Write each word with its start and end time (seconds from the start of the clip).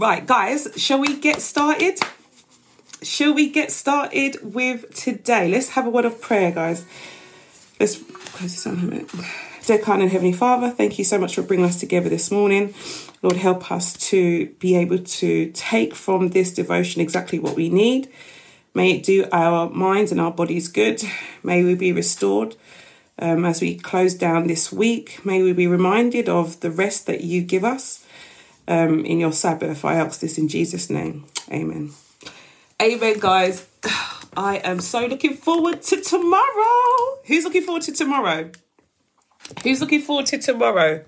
Right, 0.00 0.24
guys, 0.24 0.68
shall 0.76 1.00
we 1.00 1.16
get 1.16 1.40
started? 1.40 1.98
Shall 3.02 3.34
we 3.34 3.50
get 3.50 3.72
started 3.72 4.36
with 4.54 4.94
today? 4.94 5.48
Let's 5.48 5.70
have 5.70 5.88
a 5.88 5.90
word 5.90 6.04
of 6.04 6.20
prayer, 6.20 6.52
guys. 6.52 6.86
Let's 7.80 7.96
close 7.96 8.52
this 8.52 8.64
on 8.68 8.74
a 8.74 8.82
minute. 8.82 9.10
Dear 9.66 9.78
kind 9.78 10.00
and 10.00 10.12
Heavenly 10.12 10.34
Father, 10.34 10.70
thank 10.70 11.00
you 11.00 11.04
so 11.04 11.18
much 11.18 11.34
for 11.34 11.42
bringing 11.42 11.66
us 11.66 11.80
together 11.80 12.08
this 12.08 12.30
morning. 12.30 12.74
Lord, 13.22 13.38
help 13.38 13.72
us 13.72 13.94
to 14.10 14.46
be 14.60 14.76
able 14.76 14.98
to 14.98 15.50
take 15.50 15.96
from 15.96 16.28
this 16.28 16.54
devotion 16.54 17.02
exactly 17.02 17.40
what 17.40 17.56
we 17.56 17.68
need. 17.68 18.08
May 18.74 18.98
it 18.98 19.02
do 19.02 19.26
our 19.32 19.68
minds 19.68 20.12
and 20.12 20.20
our 20.20 20.30
bodies 20.30 20.68
good. 20.68 21.02
May 21.42 21.64
we 21.64 21.74
be 21.74 21.90
restored 21.90 22.54
um, 23.18 23.44
as 23.44 23.60
we 23.60 23.74
close 23.74 24.14
down 24.14 24.46
this 24.46 24.70
week. 24.70 25.26
May 25.26 25.42
we 25.42 25.52
be 25.52 25.66
reminded 25.66 26.28
of 26.28 26.60
the 26.60 26.70
rest 26.70 27.08
that 27.08 27.22
you 27.22 27.42
give 27.42 27.64
us 27.64 28.04
um, 28.68 29.04
in 29.04 29.18
your 29.18 29.32
Sabbath. 29.32 29.84
I 29.84 29.94
ask 29.94 30.20
this 30.20 30.38
in 30.38 30.46
Jesus' 30.46 30.88
name. 30.88 31.24
Amen. 31.50 31.90
Amen, 32.80 33.18
guys. 33.18 33.66
I 34.36 34.56
am 34.58 34.80
so 34.80 35.06
looking 35.06 35.34
forward 35.34 35.82
to 35.84 36.00
tomorrow. 36.00 37.18
Who's 37.24 37.42
looking 37.42 37.62
forward 37.62 37.82
to 37.82 37.92
tomorrow? 37.92 38.50
Who's 39.64 39.80
looking 39.80 40.02
forward 40.02 40.26
to 40.26 40.38
tomorrow? 40.38 41.04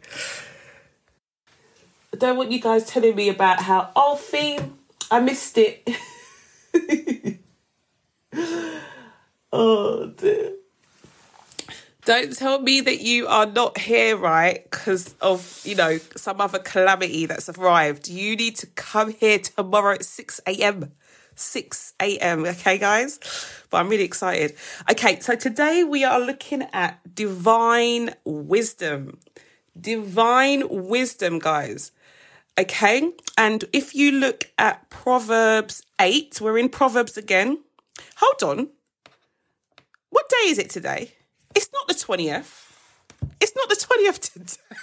I 2.12 2.16
don't 2.16 2.36
want 2.36 2.50
you 2.50 2.60
guys 2.60 2.86
telling 2.86 3.14
me 3.14 3.28
about 3.28 3.60
how, 3.62 3.90
oh, 3.94 4.16
Phem, 4.16 4.78
I 5.10 5.20
missed 5.20 5.58
it. 5.58 5.88
oh, 9.52 10.06
dear. 10.16 10.54
Don't 12.10 12.36
tell 12.36 12.60
me 12.60 12.80
that 12.80 13.00
you 13.02 13.28
are 13.28 13.46
not 13.46 13.78
here, 13.78 14.16
right? 14.16 14.68
Because 14.68 15.14
of, 15.20 15.60
you 15.62 15.76
know, 15.76 15.98
some 16.16 16.40
other 16.40 16.58
calamity 16.58 17.24
that's 17.26 17.48
arrived. 17.50 18.08
You 18.08 18.34
need 18.34 18.56
to 18.56 18.66
come 18.66 19.12
here 19.12 19.38
tomorrow 19.38 19.94
at 19.94 20.04
6 20.04 20.40
a.m. 20.44 20.90
6 21.36 21.94
a.m. 22.02 22.46
Okay, 22.46 22.78
guys? 22.78 23.20
But 23.70 23.76
I'm 23.76 23.88
really 23.88 24.02
excited. 24.02 24.56
Okay, 24.90 25.20
so 25.20 25.36
today 25.36 25.84
we 25.84 26.02
are 26.02 26.18
looking 26.18 26.66
at 26.72 26.98
divine 27.14 28.16
wisdom. 28.24 29.20
Divine 29.80 30.64
wisdom, 30.68 31.38
guys. 31.38 31.92
Okay, 32.58 33.12
and 33.38 33.66
if 33.72 33.94
you 33.94 34.10
look 34.10 34.50
at 34.58 34.90
Proverbs 34.90 35.84
8, 36.00 36.40
we're 36.40 36.58
in 36.58 36.70
Proverbs 36.70 37.16
again. 37.16 37.62
Hold 38.16 38.42
on. 38.42 38.68
What 40.08 40.28
day 40.28 40.48
is 40.48 40.58
it 40.58 40.70
today? 40.70 41.12
It's 41.54 41.70
not 41.72 41.88
the 41.88 41.94
20th. 41.94 42.66
It's 43.40 43.54
not 43.56 43.68
the 43.68 43.76
20th 43.76 44.20
today. 44.32 44.76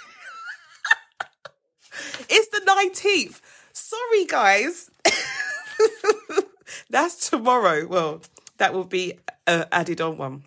it's 2.28 2.48
the 2.48 2.60
19th. 2.60 3.40
Sorry, 3.72 4.24
guys. 4.26 4.90
That's 6.90 7.30
tomorrow. 7.30 7.86
Well, 7.86 8.22
that 8.58 8.74
will 8.74 8.84
be 8.84 9.14
uh, 9.46 9.64
added 9.72 10.00
on 10.00 10.16
one. 10.18 10.44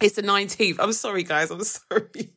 It's 0.00 0.16
the 0.16 0.22
19th. 0.22 0.76
I'm 0.78 0.92
sorry, 0.92 1.22
guys. 1.22 1.50
I'm 1.50 1.62
sorry. 1.64 2.32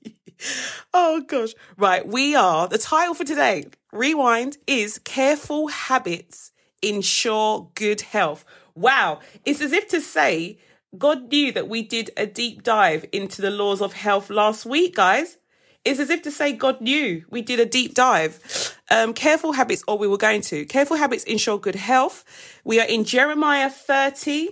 oh, 0.93 1.21
gosh. 1.21 1.53
Right. 1.77 2.05
We 2.05 2.36
are, 2.36 2.67
the 2.67 2.77
title 2.77 3.13
for 3.13 3.23
today, 3.23 3.66
Rewind, 3.91 4.58
is 4.67 4.99
Careful 4.99 5.67
Habits 5.67 6.52
Ensure 6.81 7.69
Good 7.75 8.02
Health. 8.02 8.45
Wow. 8.75 9.19
It's 9.45 9.61
as 9.61 9.71
if 9.71 9.88
to 9.89 10.02
say, 10.02 10.58
God 10.97 11.29
knew 11.31 11.51
that 11.51 11.67
we 11.67 11.81
did 11.81 12.11
a 12.17 12.25
deep 12.25 12.63
dive 12.63 13.05
into 13.11 13.41
the 13.41 13.51
laws 13.51 13.81
of 13.81 13.93
health 13.93 14.29
last 14.29 14.65
week, 14.65 14.95
guys. 14.95 15.37
It's 15.83 15.99
as 15.99 16.09
if 16.09 16.23
to 16.23 16.31
say 16.31 16.52
God 16.53 16.81
knew 16.81 17.23
we 17.29 17.41
did 17.41 17.59
a 17.59 17.65
deep 17.65 17.93
dive. 17.93 18.75
Um, 18.89 19.13
careful 19.13 19.53
habits, 19.53 19.83
or 19.87 19.97
we 19.97 20.07
were 20.07 20.17
going 20.17 20.41
to. 20.41 20.65
Careful 20.65 20.97
habits 20.97 21.23
ensure 21.25 21.59
good 21.59 21.75
health. 21.75 22.23
We 22.63 22.79
are 22.79 22.87
in 22.87 23.03
Jeremiah 23.03 23.69
30. 23.69 24.49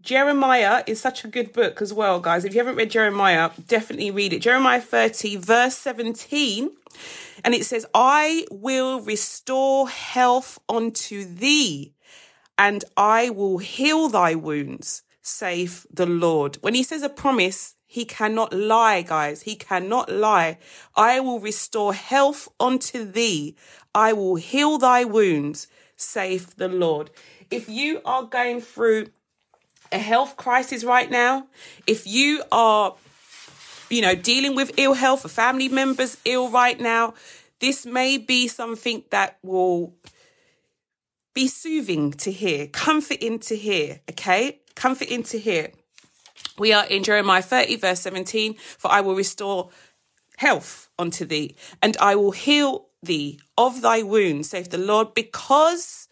Jeremiah 0.00 0.82
is 0.86 1.00
such 1.00 1.24
a 1.24 1.28
good 1.28 1.52
book 1.52 1.80
as 1.80 1.92
well, 1.92 2.20
guys. 2.20 2.44
If 2.44 2.54
you 2.54 2.60
haven't 2.60 2.76
read 2.76 2.90
Jeremiah, 2.90 3.50
definitely 3.66 4.10
read 4.10 4.34
it. 4.34 4.40
Jeremiah 4.40 4.80
30, 4.80 5.36
verse 5.36 5.76
17. 5.76 6.70
And 7.42 7.54
it 7.54 7.64
says, 7.64 7.86
I 7.94 8.46
will 8.50 9.00
restore 9.00 9.88
health 9.88 10.58
unto 10.68 11.24
thee, 11.24 11.94
and 12.58 12.84
I 12.96 13.30
will 13.30 13.58
heal 13.58 14.08
thy 14.08 14.34
wounds, 14.34 15.02
saith 15.24 15.86
the 15.90 16.06
Lord. 16.06 16.58
When 16.60 16.74
he 16.74 16.82
says 16.82 17.02
a 17.02 17.08
promise, 17.08 17.74
he 17.86 18.04
cannot 18.04 18.52
lie, 18.52 19.02
guys. 19.02 19.42
He 19.42 19.56
cannot 19.56 20.12
lie. 20.12 20.58
I 20.94 21.20
will 21.20 21.40
restore 21.40 21.94
health 21.94 22.48
unto 22.60 23.04
thee. 23.10 23.56
I 23.94 24.12
will 24.12 24.36
heal 24.36 24.78
thy 24.78 25.04
wounds, 25.04 25.66
saith 25.96 26.56
the 26.56 26.68
Lord. 26.68 27.10
If 27.50 27.68
you 27.68 28.00
are 28.04 28.24
going 28.24 28.60
through 28.60 29.06
a 29.90 29.98
health 29.98 30.36
crisis 30.36 30.84
right 30.84 31.10
now, 31.10 31.46
if 31.86 32.06
you 32.06 32.42
are, 32.52 32.94
you 33.88 34.02
know, 34.02 34.14
dealing 34.14 34.54
with 34.54 34.72
ill 34.76 34.94
health, 34.94 35.24
a 35.24 35.28
family 35.28 35.68
member's 35.68 36.18
ill 36.24 36.50
right 36.50 36.78
now, 36.78 37.14
this 37.60 37.86
may 37.86 38.18
be 38.18 38.46
something 38.46 39.04
that 39.10 39.38
will 39.42 39.94
be 41.34 41.48
soothing 41.48 42.12
to 42.12 42.30
hear, 42.30 42.68
comforting 42.68 43.40
to 43.40 43.56
hear, 43.56 44.00
okay? 44.10 44.60
Comforting 44.76 45.24
to 45.24 45.38
hear. 45.38 45.72
We 46.56 46.72
are 46.72 46.86
in 46.86 47.02
Jeremiah 47.02 47.42
30, 47.42 47.76
verse 47.76 48.00
17. 48.00 48.54
For 48.54 48.90
I 48.90 49.00
will 49.00 49.16
restore 49.16 49.70
health 50.36 50.88
unto 50.98 51.24
thee, 51.24 51.56
and 51.82 51.96
I 51.98 52.14
will 52.14 52.30
heal 52.30 52.86
thee 53.02 53.40
of 53.58 53.82
thy 53.82 54.02
wounds, 54.02 54.50
saith 54.50 54.70
the 54.70 54.78
Lord, 54.78 55.14
because 55.14 56.08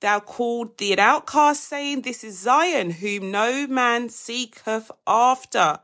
thou 0.00 0.20
called 0.20 0.76
thee 0.76 0.92
an 0.92 0.98
outcast, 0.98 1.64
saying, 1.64 2.02
This 2.02 2.22
is 2.22 2.38
Zion, 2.38 2.90
whom 2.90 3.30
no 3.30 3.66
man 3.66 4.10
seeketh 4.10 4.90
after. 5.06 5.78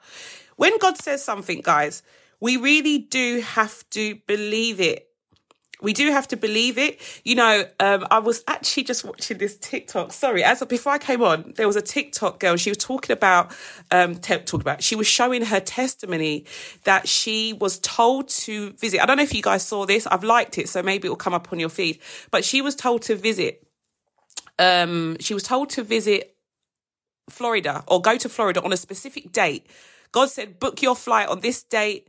When 0.57 0.79
God 0.79 0.99
says 0.99 1.25
something, 1.25 1.63
guys, 1.63 2.03
we 2.41 2.57
really 2.57 2.99
do 2.99 3.41
have 3.41 3.89
to 3.91 4.17
believe 4.27 4.81
it. 4.81 5.12
We 5.83 5.93
do 5.93 6.11
have 6.11 6.29
to 6.29 6.37
believe 6.37 6.79
it. 6.79 7.01
You 7.25 7.35
know, 7.35 7.65
um, 7.81 8.07
I 8.11 8.21
was 8.21 8.45
actually 8.47 8.85
just 8.85 9.05
watching 9.05 9.39
this 9.39 9.59
TikTok. 9.59 10.13
Sorry, 10.13 10.45
as 10.45 10.65
before 10.65 10.93
I 10.93 10.99
came 10.99 11.23
on, 11.23 11.53
there 11.57 11.67
was 11.67 11.77
a 11.77 11.83
TikTok 11.83 12.39
girl. 12.39 12.57
She 12.57 12.71
was 12.71 12.79
talking 12.79 13.13
about, 13.13 13.55
um, 13.91 14.15
t- 14.15 14.39
talking 14.39 14.61
about. 14.61 14.83
She 14.83 14.95
was 14.95 15.07
showing 15.07 15.45
her 15.47 15.61
testimony 15.61 16.45
that 16.85 17.09
she 17.09 17.53
was 17.53 17.79
told 17.81 18.29
to 18.29 18.71
visit. 18.73 19.03
I 19.03 19.07
don't 19.07 19.17
know 19.17 19.25
if 19.25 19.35
you 19.35 19.43
guys 19.43 19.67
saw 19.67 19.85
this. 19.85 20.07
I've 20.07 20.25
liked 20.25 20.57
it, 20.57 20.69
so 20.69 20.83
maybe 20.83 21.09
it 21.09 21.11
will 21.11 21.17
come 21.17 21.35
up 21.35 21.53
on 21.53 21.59
your 21.59 21.69
feed. 21.69 21.99
But 22.31 22.45
she 22.45 22.63
was 22.63 22.75
told 22.77 23.03
to 23.03 23.17
visit. 23.17 23.67
Um, 24.59 25.17
she 25.19 25.35
was 25.35 25.43
told 25.43 25.71
to 25.71 25.83
visit 25.83 26.37
Florida 27.29 27.83
or 27.89 28.01
go 28.01 28.17
to 28.17 28.29
Florida 28.29 28.63
on 28.63 28.73
a 28.73 28.77
specific 28.77 29.33
date. 29.33 29.67
God 30.13 30.29
said, 30.29 30.61
book 30.61 30.83
your 30.83 30.95
flight 30.95 31.29
on 31.29 31.41
this 31.41 31.63
date 31.63 32.07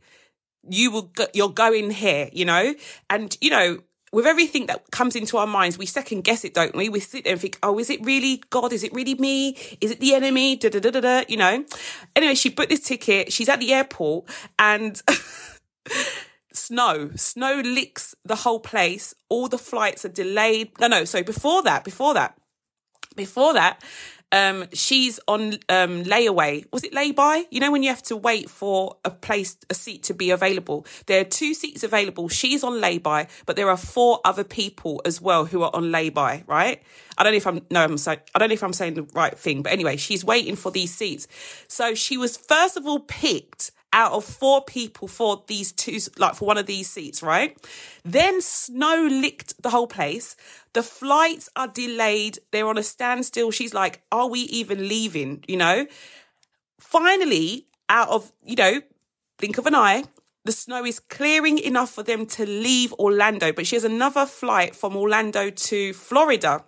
you 0.68 0.90
will 0.90 1.02
go, 1.02 1.26
you're 1.34 1.50
going 1.50 1.90
here, 1.90 2.28
you 2.32 2.44
know? 2.44 2.74
And, 3.10 3.36
you 3.40 3.50
know, 3.50 3.78
with 4.12 4.26
everything 4.26 4.66
that 4.66 4.90
comes 4.92 5.16
into 5.16 5.36
our 5.38 5.46
minds, 5.46 5.76
we 5.76 5.86
second 5.86 6.22
guess 6.22 6.44
it, 6.44 6.54
don't 6.54 6.74
we? 6.76 6.88
We 6.88 7.00
sit 7.00 7.24
there 7.24 7.32
and 7.32 7.40
think, 7.40 7.58
oh, 7.62 7.78
is 7.78 7.90
it 7.90 8.02
really 8.04 8.42
God? 8.50 8.72
Is 8.72 8.84
it 8.84 8.92
really 8.92 9.16
me? 9.16 9.56
Is 9.80 9.90
it 9.90 10.00
the 10.00 10.14
enemy? 10.14 10.56
Da, 10.56 10.68
da, 10.68 10.78
da, 10.78 10.90
da, 10.90 11.00
da, 11.00 11.22
you 11.28 11.36
know? 11.36 11.64
Anyway, 12.14 12.34
she 12.34 12.48
booked 12.48 12.68
this 12.68 12.84
ticket. 12.84 13.32
She's 13.32 13.48
at 13.48 13.58
the 13.58 13.72
airport 13.72 14.28
and 14.58 15.02
snow, 16.52 17.10
snow 17.16 17.60
licks 17.64 18.14
the 18.24 18.36
whole 18.36 18.60
place. 18.60 19.14
All 19.28 19.48
the 19.48 19.58
flights 19.58 20.04
are 20.04 20.10
delayed. 20.10 20.78
No, 20.78 20.86
no. 20.86 21.04
So 21.04 21.24
before 21.24 21.62
that, 21.64 21.82
before 21.82 22.14
that, 22.14 22.38
before 23.16 23.52
that, 23.54 23.82
um, 24.34 24.64
she's 24.72 25.20
on 25.28 25.54
um, 25.68 26.02
layaway. 26.02 26.66
Was 26.72 26.82
it 26.82 26.92
lay-by? 26.92 27.44
You 27.52 27.60
know 27.60 27.70
when 27.70 27.84
you 27.84 27.90
have 27.90 28.02
to 28.04 28.16
wait 28.16 28.50
for 28.50 28.96
a 29.04 29.10
place, 29.10 29.56
a 29.70 29.74
seat 29.74 30.02
to 30.04 30.14
be 30.14 30.30
available. 30.30 30.84
There 31.06 31.20
are 31.20 31.24
two 31.24 31.54
seats 31.54 31.84
available. 31.84 32.28
She's 32.28 32.64
on 32.64 32.80
lay-by, 32.80 33.28
but 33.46 33.54
there 33.54 33.70
are 33.70 33.76
four 33.76 34.20
other 34.24 34.42
people 34.42 35.00
as 35.04 35.20
well 35.20 35.44
who 35.44 35.62
are 35.62 35.70
on 35.72 35.92
lay-by. 35.92 36.42
Right? 36.48 36.82
I 37.16 37.22
don't 37.22 37.32
know 37.32 37.36
if 37.36 37.46
I'm 37.46 37.60
no, 37.70 37.84
I'm 37.84 37.96
saying 37.96 38.18
I 38.34 38.40
don't 38.40 38.48
know 38.48 38.54
if 38.54 38.64
I'm 38.64 38.72
saying 38.72 38.94
the 38.94 39.06
right 39.14 39.38
thing, 39.38 39.62
but 39.62 39.72
anyway, 39.72 39.96
she's 39.96 40.24
waiting 40.24 40.56
for 40.56 40.72
these 40.72 40.92
seats. 40.92 41.28
So 41.68 41.94
she 41.94 42.16
was 42.16 42.36
first 42.36 42.76
of 42.76 42.86
all 42.86 43.00
picked 43.00 43.70
out 43.94 44.12
of 44.12 44.24
four 44.24 44.62
people 44.62 45.06
for 45.06 45.44
these 45.46 45.70
two, 45.70 45.98
like 46.18 46.34
for 46.34 46.46
one 46.46 46.58
of 46.58 46.66
these 46.66 46.90
seats, 46.90 47.22
right? 47.22 47.56
Then 48.04 48.42
snow 48.42 49.08
licked 49.08 49.62
the 49.62 49.70
whole 49.70 49.86
place. 49.86 50.36
The 50.72 50.82
flights 50.82 51.48
are 51.54 51.68
delayed. 51.68 52.40
They're 52.50 52.66
on 52.66 52.76
a 52.76 52.82
standstill. 52.82 53.52
She's 53.52 53.72
like, 53.72 54.02
are 54.10 54.28
we 54.28 54.40
even 54.40 54.88
leaving? 54.88 55.44
You 55.46 55.58
know? 55.58 55.86
Finally, 56.80 57.66
out 57.88 58.08
of, 58.08 58.32
you 58.44 58.56
know, 58.56 58.80
blink 59.38 59.58
of 59.58 59.66
an 59.66 59.76
eye, 59.76 60.02
the 60.44 60.52
snow 60.52 60.84
is 60.84 60.98
clearing 60.98 61.58
enough 61.58 61.90
for 61.90 62.02
them 62.02 62.26
to 62.26 62.44
leave 62.44 62.92
Orlando, 62.94 63.52
but 63.52 63.64
she 63.64 63.76
has 63.76 63.84
another 63.84 64.26
flight 64.26 64.74
from 64.74 64.96
Orlando 64.96 65.50
to 65.50 65.92
Florida. 65.94 66.64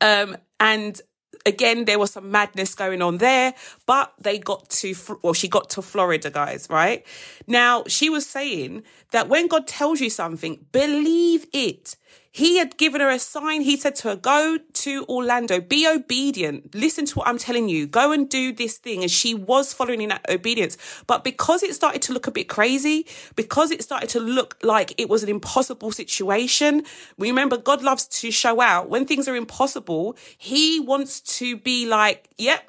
Um, 0.00 0.38
and 0.58 1.00
again, 1.46 1.84
there 1.84 1.98
was 1.98 2.12
some 2.12 2.30
madness 2.30 2.74
going 2.74 3.02
on 3.02 3.18
there, 3.18 3.54
but 3.86 4.12
they 4.20 4.38
got 4.38 4.68
to, 4.70 4.94
well, 5.22 5.32
she 5.32 5.48
got 5.48 5.70
to 5.70 5.82
Florida, 5.82 6.30
guys, 6.30 6.66
right? 6.70 7.04
Now, 7.46 7.84
she 7.86 8.10
was 8.10 8.26
saying 8.26 8.82
that 9.12 9.28
when 9.28 9.48
God 9.48 9.66
tells 9.66 10.00
you 10.00 10.10
something, 10.10 10.66
believe 10.72 11.46
it. 11.52 11.96
He 12.32 12.58
had 12.58 12.76
given 12.76 13.00
her 13.00 13.10
a 13.10 13.18
sign. 13.18 13.62
He 13.62 13.76
said 13.76 13.96
to 13.96 14.10
her, 14.10 14.16
go 14.16 14.58
to 14.72 15.04
Orlando, 15.08 15.60
be 15.60 15.88
obedient. 15.88 16.74
Listen 16.74 17.04
to 17.06 17.18
what 17.18 17.26
I'm 17.26 17.38
telling 17.38 17.68
you. 17.68 17.86
Go 17.86 18.12
and 18.12 18.28
do 18.28 18.52
this 18.52 18.78
thing. 18.78 19.02
And 19.02 19.10
she 19.10 19.34
was 19.34 19.72
following 19.72 20.00
in 20.00 20.10
that 20.10 20.24
obedience. 20.30 20.76
But 21.06 21.24
because 21.24 21.62
it 21.62 21.74
started 21.74 22.02
to 22.02 22.12
look 22.12 22.28
a 22.28 22.30
bit 22.30 22.48
crazy, 22.48 23.06
because 23.34 23.72
it 23.72 23.82
started 23.82 24.08
to 24.10 24.20
look 24.20 24.56
like 24.62 24.94
it 24.96 25.08
was 25.08 25.24
an 25.24 25.28
impossible 25.28 25.90
situation, 25.90 26.84
remember 27.18 27.56
God 27.56 27.82
loves 27.82 28.06
to 28.06 28.30
show 28.30 28.60
out 28.60 28.88
when 28.88 29.06
things 29.06 29.26
are 29.26 29.34
impossible. 29.36 30.16
He 30.38 30.78
wants 30.78 31.20
to 31.38 31.56
be 31.56 31.86
like, 31.86 32.28
yep. 32.38 32.68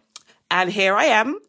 And 0.49 0.71
here 0.71 0.95
I 0.95 1.05
am 1.05 1.39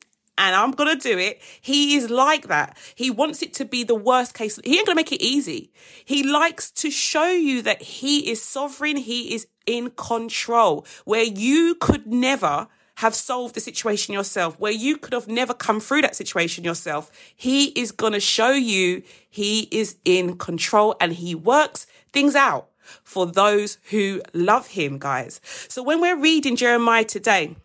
and 0.42 0.56
I'm 0.56 0.72
to 0.72 0.96
do 0.96 1.18
it. 1.18 1.40
He 1.60 1.94
is 1.94 2.10
like 2.10 2.48
that. 2.48 2.76
He 2.96 3.10
wants 3.10 3.42
it 3.42 3.54
to 3.54 3.64
be 3.64 3.84
the 3.84 3.94
worst 3.94 4.34
case. 4.34 4.58
He 4.64 4.76
ain't 4.76 4.88
to 4.88 4.94
make 4.94 5.12
it 5.12 5.22
easy. 5.22 5.70
He 6.04 6.24
likes 6.24 6.72
to 6.72 6.90
show 6.90 7.30
you 7.30 7.62
that 7.62 7.80
he 7.80 8.28
is 8.28 8.42
sovereign. 8.42 8.96
He 8.96 9.32
is 9.34 9.46
in 9.66 9.90
control 9.90 10.84
where 11.04 11.22
you 11.22 11.76
could 11.76 12.08
never 12.08 12.66
have 12.96 13.14
solved 13.14 13.54
the 13.54 13.60
situation 13.60 14.12
yourself, 14.12 14.58
where 14.58 14.72
you 14.72 14.96
could 14.96 15.12
have 15.12 15.28
never 15.28 15.54
come 15.54 15.78
through 15.78 16.02
that 16.02 16.16
situation 16.16 16.64
yourself. 16.64 17.12
He 17.36 17.66
is 17.66 17.92
going 17.92 18.12
to 18.12 18.20
show 18.20 18.50
you 18.50 19.04
he 19.30 19.68
is 19.70 19.96
in 20.04 20.38
control 20.38 20.96
and 21.00 21.12
he 21.12 21.36
works 21.36 21.86
things 22.12 22.34
out 22.34 22.68
for 23.04 23.26
those 23.26 23.78
who 23.90 24.20
love 24.34 24.66
him, 24.66 24.98
guys. 24.98 25.40
So 25.68 25.84
when 25.84 26.00
we're 26.00 26.18
reading 26.18 26.56
Jeremiah 26.56 27.04
today, 27.04 27.56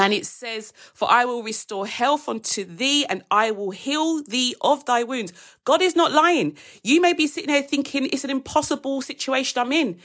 and 0.00 0.14
it 0.14 0.24
says, 0.24 0.72
For 0.94 1.10
I 1.10 1.26
will 1.26 1.42
restore 1.42 1.86
health 1.86 2.26
unto 2.26 2.64
thee 2.64 3.04
and 3.04 3.22
I 3.30 3.50
will 3.50 3.70
heal 3.70 4.22
thee 4.22 4.54
of 4.62 4.86
thy 4.86 5.02
wounds. 5.02 5.34
God 5.64 5.82
is 5.82 5.94
not 5.94 6.10
lying. 6.10 6.56
You 6.82 7.02
may 7.02 7.12
be 7.12 7.26
sitting 7.26 7.52
there 7.52 7.62
thinking 7.62 8.06
it's 8.06 8.24
an 8.24 8.30
impossible 8.30 9.02
situation 9.02 9.60
I'm 9.60 9.72
in. 9.72 9.98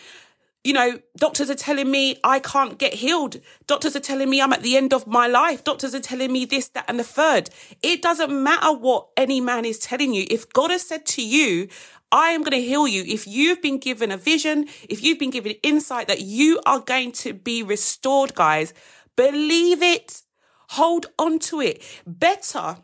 You 0.66 0.74
know, 0.74 1.00
doctors 1.16 1.50
are 1.50 1.56
telling 1.56 1.90
me 1.90 2.20
I 2.26 2.40
can't 2.40 2.78
get 2.78 2.96
healed. 2.96 3.38
Doctors 3.68 3.96
are 3.96 4.02
telling 4.02 4.30
me 4.30 4.42
I'm 4.42 4.52
at 4.52 4.64
the 4.64 4.76
end 4.76 4.94
of 4.94 5.08
my 5.08 5.28
life. 5.28 5.64
Doctors 5.64 5.96
are 5.96 6.00
telling 6.02 6.34
me 6.34 6.44
this, 6.44 6.68
that, 6.70 6.86
and 6.90 7.00
the 7.00 7.04
third. 7.04 7.50
It 7.82 8.02
doesn't 8.02 8.44
matter 8.44 8.74
what 8.74 9.08
any 9.16 9.40
man 9.40 9.64
is 9.64 9.80
telling 9.80 10.14
you. 10.14 10.26
If 10.30 10.52
God 10.52 10.72
has 10.72 10.82
said 10.82 11.06
to 11.06 11.24
you, 11.24 11.70
I 12.12 12.30
am 12.30 12.42
going 12.42 12.52
to 12.52 12.62
heal 12.62 12.88
you. 12.88 13.04
If 13.08 13.28
you've 13.28 13.62
been 13.62 13.78
given 13.78 14.12
a 14.12 14.18
vision, 14.18 14.68
if 14.90 15.04
you've 15.04 15.20
been 15.20 15.32
given 15.32 15.54
insight 15.64 16.08
that 16.08 16.22
you 16.22 16.60
are 16.66 16.80
going 16.80 17.12
to 17.14 17.34
be 17.34 17.62
restored, 17.62 18.34
guys, 18.36 18.74
Believe 19.16 19.82
it. 19.82 20.22
Hold 20.70 21.08
on 21.18 21.40
to 21.40 21.62
it. 21.62 21.84
Better, 22.06 22.78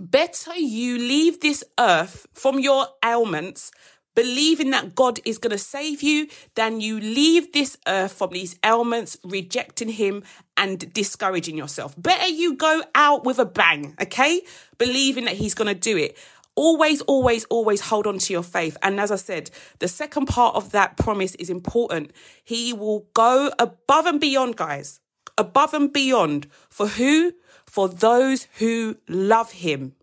better 0.00 0.56
you 0.56 0.98
leave 0.98 1.40
this 1.40 1.64
earth 1.78 2.26
from 2.32 2.58
your 2.58 2.86
ailments 3.04 3.70
believing 4.14 4.70
that 4.70 4.94
God 4.94 5.20
is 5.24 5.38
going 5.38 5.50
to 5.50 5.58
save 5.58 6.02
you 6.02 6.28
than 6.54 6.80
you 6.80 7.00
leave 7.00 7.52
this 7.52 7.76
earth 7.86 8.12
from 8.12 8.30
these 8.30 8.58
ailments, 8.64 9.18
rejecting 9.24 9.88
Him 9.88 10.22
and 10.56 10.92
discouraging 10.92 11.56
yourself. 11.56 11.94
Better 11.98 12.28
you 12.28 12.54
go 12.56 12.82
out 12.94 13.24
with 13.24 13.38
a 13.38 13.44
bang, 13.44 13.96
okay? 14.00 14.42
Believing 14.78 15.24
that 15.24 15.34
He's 15.34 15.54
going 15.54 15.72
to 15.72 15.78
do 15.78 15.96
it. 15.96 16.16
Always, 16.56 17.00
always, 17.02 17.44
always 17.46 17.80
hold 17.80 18.06
on 18.06 18.18
to 18.18 18.32
your 18.32 18.44
faith. 18.44 18.76
And 18.80 19.00
as 19.00 19.10
I 19.10 19.16
said, 19.16 19.50
the 19.80 19.88
second 19.88 20.26
part 20.26 20.54
of 20.54 20.70
that 20.70 20.96
promise 20.96 21.34
is 21.34 21.50
important. 21.50 22.12
He 22.44 22.72
will 22.72 23.08
go 23.12 23.50
above 23.58 24.06
and 24.06 24.20
beyond, 24.20 24.56
guys 24.56 25.00
above 25.36 25.74
and 25.74 25.92
beyond 25.92 26.48
for 26.68 26.88
who? 26.88 27.32
For 27.64 27.88
those 27.88 28.46
who 28.58 28.96
love 29.08 29.52
him. 29.52 29.94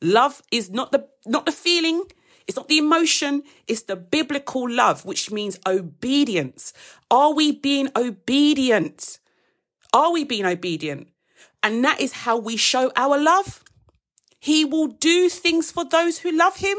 Love 0.00 0.42
is 0.52 0.70
not 0.70 0.92
the, 0.92 1.08
not 1.24 1.46
the 1.46 1.52
feeling. 1.52 2.04
It's 2.46 2.56
not 2.56 2.68
the 2.68 2.78
emotion. 2.78 3.42
It's 3.66 3.82
the 3.82 3.96
biblical 3.96 4.70
love, 4.70 5.04
which 5.04 5.32
means 5.32 5.58
obedience. 5.66 6.72
Are 7.10 7.34
we 7.34 7.52
being 7.52 7.88
obedient? 7.96 9.18
Are 9.92 10.12
we 10.12 10.24
being 10.24 10.46
obedient? 10.46 11.08
And 11.62 11.84
that 11.84 12.00
is 12.00 12.12
how 12.12 12.38
we 12.38 12.56
show 12.56 12.92
our 12.94 13.18
love. 13.18 13.64
He 14.38 14.64
will 14.64 14.86
do 14.86 15.28
things 15.28 15.72
for 15.72 15.84
those 15.84 16.18
who 16.18 16.30
love 16.30 16.58
him 16.58 16.78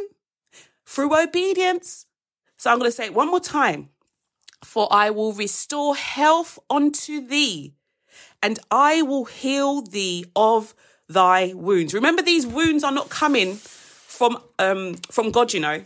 through 0.85 1.21
obedience. 1.21 2.05
So 2.55 2.71
I'm 2.71 2.79
going 2.79 2.89
to 2.89 2.95
say 2.95 3.05
it 3.05 3.13
one 3.13 3.29
more 3.29 3.41
time 3.41 3.89
for 4.63 4.87
I 4.91 5.09
will 5.09 5.33
restore 5.33 5.95
health 5.95 6.59
unto 6.69 7.25
thee, 7.25 7.73
and 8.41 8.59
I 8.71 9.01
will 9.01 9.25
heal 9.25 9.81
thee 9.81 10.25
of 10.35 10.73
thy 11.09 11.53
wounds. 11.53 11.93
Remember, 11.93 12.21
these 12.21 12.45
wounds 12.45 12.83
are 12.83 12.91
not 12.91 13.09
coming 13.09 13.55
from 13.55 14.37
um 14.59 14.95
from 15.11 15.31
God, 15.31 15.53
you 15.53 15.59
know. 15.59 15.83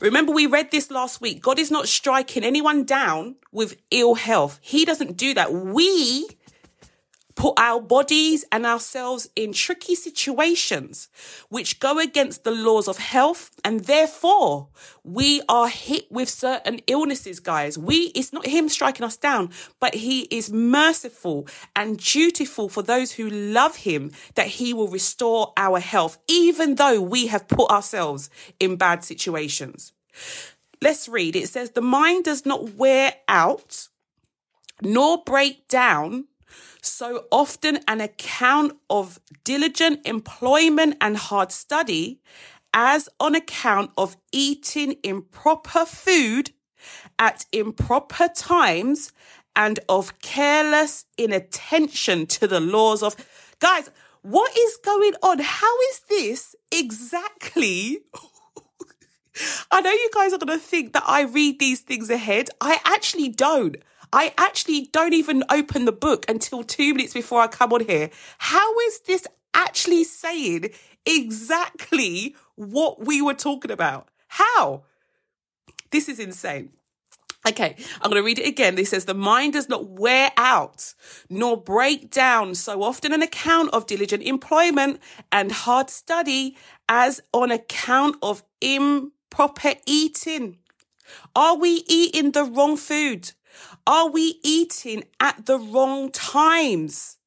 Remember, 0.00 0.32
we 0.32 0.46
read 0.46 0.70
this 0.70 0.90
last 0.90 1.22
week. 1.22 1.40
God 1.40 1.58
is 1.58 1.70
not 1.70 1.88
striking 1.88 2.44
anyone 2.44 2.84
down 2.84 3.36
with 3.50 3.80
ill 3.90 4.14
health. 4.14 4.58
He 4.60 4.84
doesn't 4.84 5.16
do 5.16 5.32
that. 5.34 5.52
We 5.52 6.28
put 7.36 7.54
our 7.58 7.80
bodies 7.80 8.44
and 8.50 8.66
ourselves 8.66 9.28
in 9.36 9.52
tricky 9.52 9.94
situations 9.94 11.08
which 11.50 11.78
go 11.78 11.98
against 11.98 12.42
the 12.42 12.50
laws 12.50 12.88
of 12.88 12.96
health 12.98 13.50
and 13.62 13.80
therefore 13.80 14.68
we 15.04 15.42
are 15.48 15.68
hit 15.68 16.10
with 16.10 16.28
certain 16.28 16.80
illnesses 16.86 17.38
guys. 17.38 17.78
We 17.78 18.10
it's 18.14 18.32
not 18.32 18.46
him 18.46 18.68
striking 18.68 19.04
us 19.04 19.16
down 19.16 19.50
but 19.78 19.94
he 19.94 20.22
is 20.22 20.50
merciful 20.50 21.46
and 21.76 21.98
dutiful 21.98 22.68
for 22.68 22.82
those 22.82 23.12
who 23.12 23.28
love 23.28 23.76
him 23.76 24.10
that 24.34 24.46
he 24.46 24.72
will 24.72 24.88
restore 24.88 25.52
our 25.56 25.78
health 25.78 26.18
even 26.26 26.76
though 26.76 27.00
we 27.00 27.26
have 27.28 27.46
put 27.46 27.70
ourselves 27.70 28.30
in 28.58 28.76
bad 28.76 29.04
situations. 29.04 29.92
Let's 30.80 31.06
read. 31.06 31.36
It 31.36 31.48
says 31.50 31.72
the 31.72 31.82
mind 31.82 32.24
does 32.24 32.46
not 32.46 32.74
wear 32.74 33.14
out 33.28 33.88
nor 34.82 35.22
break 35.22 35.68
down 35.68 36.24
so 36.80 37.24
often 37.30 37.80
an 37.88 38.00
account 38.00 38.76
of 38.88 39.20
diligent 39.44 40.06
employment 40.06 40.96
and 41.00 41.16
hard 41.16 41.52
study 41.52 42.20
as 42.72 43.08
on 43.18 43.34
account 43.34 43.90
of 43.96 44.16
eating 44.32 44.96
improper 45.02 45.84
food 45.84 46.50
at 47.18 47.46
improper 47.52 48.28
times 48.28 49.12
and 49.54 49.80
of 49.88 50.20
careless 50.20 51.04
inattention 51.16 52.26
to 52.26 52.46
the 52.46 52.60
laws 52.60 53.02
of 53.02 53.16
guys 53.58 53.90
what 54.22 54.56
is 54.56 54.76
going 54.84 55.14
on 55.22 55.38
how 55.38 55.80
is 55.90 56.00
this 56.08 56.54
exactly 56.70 58.00
I 59.70 59.80
know 59.80 59.90
you 59.90 60.10
guys 60.14 60.32
are 60.32 60.38
going 60.38 60.58
to 60.58 60.64
think 60.64 60.92
that 60.92 61.04
I 61.06 61.22
read 61.22 61.58
these 61.58 61.80
things 61.80 62.08
ahead. 62.08 62.48
I 62.60 62.80
actually 62.84 63.28
don't. 63.28 63.76
I 64.12 64.32
actually 64.38 64.88
don't 64.92 65.12
even 65.12 65.44
open 65.50 65.84
the 65.84 65.92
book 65.92 66.24
until 66.28 66.62
two 66.62 66.94
minutes 66.94 67.14
before 67.14 67.40
I 67.40 67.46
come 67.46 67.72
on 67.72 67.84
here. 67.84 68.10
How 68.38 68.78
is 68.80 69.00
this 69.00 69.26
actually 69.54 70.04
saying 70.04 70.70
exactly 71.04 72.34
what 72.54 73.04
we 73.04 73.20
were 73.22 73.34
talking 73.34 73.70
about? 73.70 74.08
How? 74.28 74.84
This 75.90 76.08
is 76.08 76.18
insane. 76.18 76.70
Okay, 77.46 77.76
I'm 78.02 78.10
going 78.10 78.20
to 78.20 78.26
read 78.26 78.40
it 78.40 78.48
again. 78.48 78.74
This 78.74 78.90
says, 78.90 79.04
The 79.04 79.14
mind 79.14 79.52
does 79.52 79.68
not 79.68 79.88
wear 79.88 80.32
out 80.36 80.94
nor 81.30 81.56
break 81.56 82.10
down 82.10 82.56
so 82.56 82.82
often 82.82 83.12
an 83.12 83.22
account 83.22 83.70
of 83.72 83.86
diligent 83.86 84.24
employment 84.24 85.00
and 85.30 85.52
hard 85.52 85.88
study 85.88 86.56
as 86.88 87.20
on 87.32 87.52
account 87.52 88.16
of 88.20 88.42
improper 88.60 89.74
eating. 89.86 90.58
Are 91.36 91.56
we 91.56 91.84
eating 91.88 92.32
the 92.32 92.42
wrong 92.42 92.76
food? 92.76 93.32
Are 93.86 94.10
we 94.10 94.40
eating 94.42 95.04
at 95.20 95.46
the 95.46 95.58
wrong 95.58 96.10
times? 96.10 97.18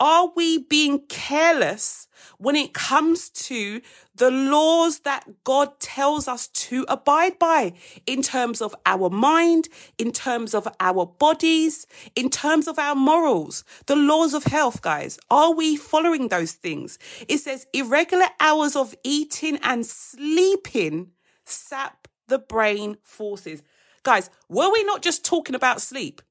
Are 0.00 0.30
we 0.36 0.58
being 0.58 1.00
careless 1.08 2.06
when 2.36 2.54
it 2.54 2.72
comes 2.72 3.30
to 3.30 3.80
the 4.14 4.30
laws 4.30 5.00
that 5.00 5.24
God 5.42 5.80
tells 5.80 6.28
us 6.28 6.48
to 6.48 6.84
abide 6.88 7.38
by 7.38 7.72
in 8.06 8.22
terms 8.22 8.60
of 8.60 8.76
our 8.86 9.10
mind, 9.10 9.68
in 9.96 10.12
terms 10.12 10.54
of 10.54 10.68
our 10.78 11.06
bodies, 11.06 11.86
in 12.14 12.30
terms 12.30 12.68
of 12.68 12.78
our 12.78 12.94
morals, 12.94 13.64
the 13.86 13.96
laws 13.96 14.34
of 14.34 14.44
health, 14.44 14.82
guys? 14.82 15.18
Are 15.30 15.52
we 15.52 15.74
following 15.76 16.28
those 16.28 16.52
things? 16.52 16.98
It 17.26 17.38
says 17.38 17.66
irregular 17.72 18.26
hours 18.38 18.76
of 18.76 18.94
eating 19.02 19.58
and 19.62 19.84
sleeping 19.84 21.12
sap 21.44 22.06
the 22.28 22.38
brain 22.38 22.98
forces. 23.02 23.62
Guys, 24.08 24.30
were 24.48 24.72
we 24.72 24.82
not 24.84 25.02
just 25.02 25.22
talking 25.22 25.54
about 25.54 25.82
sleep? 25.82 26.22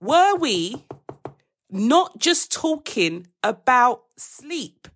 Were 0.00 0.36
we 0.36 0.84
not 1.68 2.20
just 2.20 2.52
talking 2.52 3.26
about 3.42 4.04
sleep? 4.16 4.86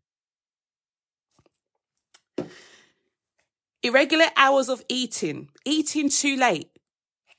Irregular 3.82 4.26
hours 4.36 4.68
of 4.68 4.84
eating, 4.88 5.48
eating 5.64 6.08
too 6.08 6.36
late, 6.36 6.70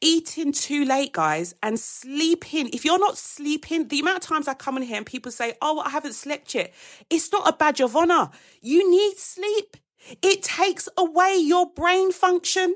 eating 0.01 0.51
too 0.51 0.83
late, 0.83 1.13
guys, 1.13 1.55
and 1.63 1.79
sleeping. 1.79 2.67
If 2.73 2.83
you're 2.83 2.99
not 2.99 3.17
sleeping, 3.17 3.87
the 3.87 4.01
amount 4.01 4.17
of 4.17 4.23
times 4.23 4.49
I 4.49 4.55
come 4.55 4.75
in 4.75 4.83
here 4.83 4.97
and 4.97 5.05
people 5.05 5.31
say, 5.31 5.53
Oh, 5.61 5.79
I 5.79 5.89
haven't 5.89 6.15
slept 6.15 6.53
yet, 6.53 6.73
it's 7.09 7.31
not 7.31 7.47
a 7.47 7.55
badge 7.55 7.79
of 7.79 7.95
honor. 7.95 8.29
You 8.61 8.91
need 8.91 9.15
sleep. 9.15 9.77
It 10.21 10.43
takes 10.43 10.89
away 10.97 11.37
your 11.37 11.71
brain 11.71 12.11
function. 12.11 12.75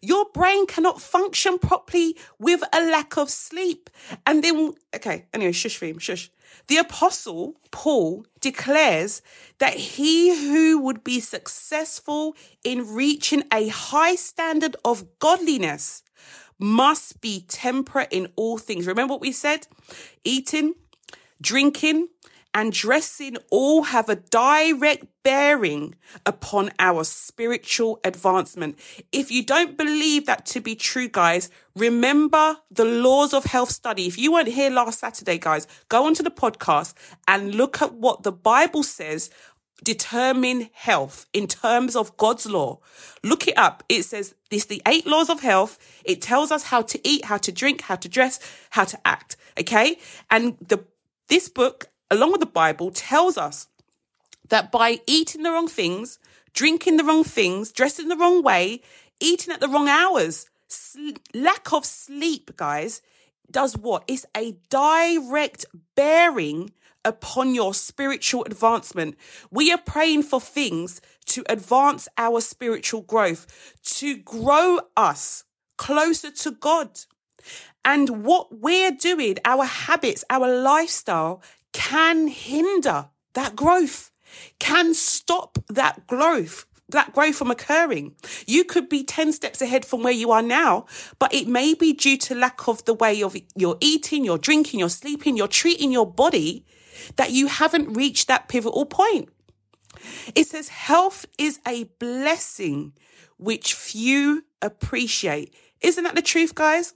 Your 0.00 0.26
brain 0.32 0.66
cannot 0.66 1.00
function 1.00 1.58
properly 1.58 2.16
with 2.38 2.62
a 2.72 2.80
lack 2.80 3.16
of 3.16 3.30
sleep. 3.30 3.90
And 4.26 4.42
then, 4.42 4.74
okay, 4.94 5.26
anyway, 5.32 5.52
shush, 5.52 5.76
Phem, 5.76 5.98
shush. 5.98 6.30
The 6.66 6.78
apostle 6.78 7.54
Paul 7.70 8.26
declares 8.40 9.22
that 9.58 9.74
he 9.74 10.34
who 10.34 10.80
would 10.80 11.04
be 11.04 11.20
successful 11.20 12.36
in 12.64 12.94
reaching 12.94 13.44
a 13.52 13.68
high 13.68 14.14
standard 14.14 14.76
of 14.84 15.18
godliness 15.18 16.02
must 16.58 17.20
be 17.20 17.44
temperate 17.48 18.08
in 18.10 18.28
all 18.36 18.58
things. 18.58 18.86
Remember 18.86 19.12
what 19.12 19.20
we 19.20 19.32
said? 19.32 19.66
Eating, 20.24 20.74
drinking, 21.40 22.08
and 22.54 22.72
dressing 22.72 23.36
all 23.50 23.84
have 23.84 24.08
a 24.08 24.16
direct 24.16 25.06
bearing 25.22 25.94
upon 26.26 26.70
our 26.78 27.04
spiritual 27.04 28.00
advancement. 28.04 28.78
If 29.12 29.30
you 29.30 29.44
don't 29.44 29.76
believe 29.76 30.26
that 30.26 30.46
to 30.46 30.60
be 30.60 30.74
true, 30.74 31.08
guys, 31.08 31.50
remember 31.76 32.56
the 32.70 32.84
laws 32.84 33.32
of 33.32 33.44
health 33.44 33.70
study. 33.70 34.06
If 34.06 34.18
you 34.18 34.32
weren't 34.32 34.48
here 34.48 34.70
last 34.70 35.00
Saturday, 35.00 35.38
guys, 35.38 35.66
go 35.88 36.06
onto 36.06 36.22
the 36.22 36.30
podcast 36.30 36.94
and 37.28 37.54
look 37.54 37.80
at 37.82 37.94
what 37.94 38.22
the 38.22 38.32
Bible 38.32 38.82
says 38.82 39.30
determine 39.82 40.68
health 40.72 41.26
in 41.32 41.46
terms 41.46 41.96
of 41.96 42.16
God's 42.16 42.46
law. 42.46 42.80
Look 43.22 43.48
it 43.48 43.56
up. 43.56 43.82
It 43.88 44.02
says 44.02 44.34
this 44.50 44.66
the 44.66 44.82
eight 44.86 45.06
laws 45.06 45.30
of 45.30 45.40
health. 45.40 45.78
It 46.04 46.20
tells 46.22 46.50
us 46.50 46.64
how 46.64 46.82
to 46.82 47.08
eat, 47.08 47.26
how 47.26 47.38
to 47.38 47.52
drink, 47.52 47.82
how 47.82 47.96
to 47.96 48.08
dress, 48.08 48.38
how 48.70 48.84
to 48.84 48.98
act. 49.06 49.36
Okay. 49.58 49.96
And 50.30 50.56
the 50.58 50.84
this 51.28 51.48
book 51.48 51.88
along 52.10 52.32
with 52.32 52.40
the 52.40 52.46
Bible, 52.46 52.90
tells 52.90 53.38
us 53.38 53.68
that 54.48 54.70
by 54.70 55.00
eating 55.06 55.42
the 55.42 55.50
wrong 55.50 55.68
things, 55.68 56.18
drinking 56.52 56.96
the 56.96 57.04
wrong 57.04 57.24
things, 57.24 57.72
dressing 57.72 58.08
the 58.08 58.16
wrong 58.16 58.42
way, 58.42 58.82
eating 59.20 59.52
at 59.52 59.60
the 59.60 59.68
wrong 59.68 59.88
hours, 59.88 60.48
sl- 60.66 61.10
lack 61.34 61.72
of 61.72 61.84
sleep, 61.84 62.56
guys, 62.56 63.02
does 63.50 63.76
what? 63.76 64.04
It's 64.06 64.26
a 64.36 64.56
direct 64.68 65.66
bearing 65.94 66.72
upon 67.04 67.54
your 67.54 67.74
spiritual 67.74 68.44
advancement. 68.44 69.16
We 69.50 69.72
are 69.72 69.78
praying 69.78 70.24
for 70.24 70.40
things 70.40 71.00
to 71.26 71.44
advance 71.48 72.08
our 72.18 72.40
spiritual 72.40 73.02
growth, 73.02 73.46
to 73.98 74.16
grow 74.16 74.80
us 74.96 75.44
closer 75.76 76.30
to 76.30 76.50
God. 76.50 76.90
And 77.84 78.24
what 78.24 78.60
we're 78.60 78.90
doing, 78.90 79.38
our 79.44 79.64
habits, 79.64 80.24
our 80.28 80.52
lifestyle 80.52 81.42
can 81.72 82.28
hinder 82.28 83.08
that 83.34 83.56
growth, 83.56 84.10
can 84.58 84.94
stop 84.94 85.58
that 85.68 86.06
growth 86.06 86.66
that 86.92 87.12
growth 87.12 87.36
from 87.36 87.50
occurring. 87.50 88.14
You 88.46 88.64
could 88.64 88.88
be 88.88 89.04
10 89.04 89.32
steps 89.32 89.62
ahead 89.62 89.84
from 89.84 90.02
where 90.02 90.12
you 90.12 90.30
are 90.30 90.42
now, 90.42 90.86
but 91.18 91.32
it 91.34 91.48
may 91.48 91.74
be 91.74 91.92
due 91.92 92.16
to 92.18 92.34
lack 92.34 92.68
of 92.68 92.84
the 92.84 92.94
way 92.94 93.22
of 93.22 93.36
your 93.54 93.76
eating, 93.80 94.24
your 94.24 94.38
drinking, 94.38 94.80
your 94.80 94.88
sleeping, 94.88 95.36
you're 95.36 95.48
treating 95.48 95.92
your 95.92 96.10
body 96.10 96.64
that 97.16 97.30
you 97.30 97.46
haven't 97.46 97.94
reached 97.94 98.28
that 98.28 98.48
pivotal 98.48 98.86
point. 98.86 99.28
It 100.34 100.46
says 100.46 100.68
health 100.68 101.26
is 101.38 101.60
a 101.66 101.84
blessing 101.98 102.92
which 103.38 103.74
few 103.74 104.44
appreciate. 104.62 105.54
Isn't 105.80 106.04
that 106.04 106.14
the 106.14 106.22
truth, 106.22 106.54
guys? 106.54 106.94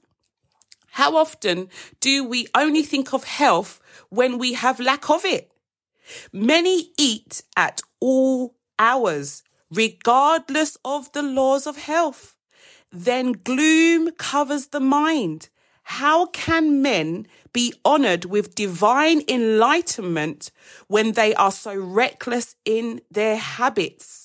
How 0.95 1.17
often 1.17 1.71
do 1.99 2.23
we 2.23 2.47
only 2.55 2.85
think 2.85 3.13
of 3.13 3.25
health 3.25 3.81
when 4.11 4.39
we 4.39 4.53
have 4.53 4.79
lack 4.79 5.11
of 5.11 5.25
it. 5.25 5.51
Many 6.33 6.91
eat 6.97 7.43
at 7.57 7.83
all 7.99 8.55
hours, 8.79 9.43
regardless 9.73 10.79
of 10.85 11.11
the 11.13 11.23
laws 11.23 11.67
of 11.67 11.79
health. 11.79 12.37
Then 12.93 13.33
gloom 13.33 14.13
covers 14.13 14.69
the 14.69 14.79
mind. 14.79 15.49
How 15.83 16.27
can 16.27 16.81
men 16.81 17.27
be 17.53 17.75
honored 17.85 18.27
with 18.27 18.55
divine 18.55 19.23
enlightenment 19.27 20.53
when 20.87 21.13
they 21.13 21.35
are 21.35 21.51
so 21.51 21.75
reckless 21.75 22.55
in 22.65 23.01
their 23.11 23.37
habits? 23.37 24.24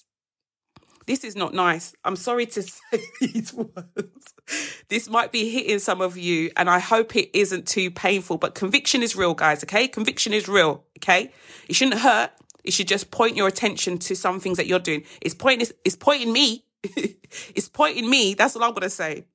This 1.10 1.24
is 1.24 1.36
not 1.36 1.56
nice. 1.56 1.96
I'm 2.06 2.16
sorry 2.16 2.46
to 2.46 2.62
say 2.62 3.02
these 3.20 3.52
words. 3.52 4.36
This 4.90 5.10
might 5.10 5.32
be 5.32 5.50
hitting 5.50 5.80
some 5.80 6.02
of 6.02 6.18
you, 6.18 6.52
and 6.56 6.70
I 6.70 6.78
hope 6.78 7.16
it 7.16 7.36
isn't 7.36 7.68
too 7.68 7.90
painful, 7.90 8.38
but 8.38 8.54
conviction 8.54 9.02
is 9.02 9.16
real, 9.16 9.34
guys, 9.34 9.64
okay? 9.64 9.88
Conviction 9.88 10.34
is 10.34 10.48
real, 10.48 10.84
okay? 11.00 11.32
It 11.68 11.74
shouldn't 11.74 12.02
hurt. 12.02 12.30
It 12.64 12.74
should 12.74 12.88
just 12.88 13.10
point 13.10 13.36
your 13.36 13.48
attention 13.48 13.98
to 13.98 14.16
some 14.16 14.40
things 14.40 14.58
that 14.58 14.68
you're 14.68 14.78
doing. 14.78 15.04
It's 15.20 15.34
pointing, 15.34 15.68
it's 15.84 15.96
pointing 15.96 16.32
me. 16.32 16.64
it's 16.84 17.70
pointing 17.70 18.08
me. 18.08 18.36
That's 18.36 18.56
all 18.56 18.64
I'm 18.64 18.74
going 18.74 18.84
to 18.84 18.90
say. 18.92 19.26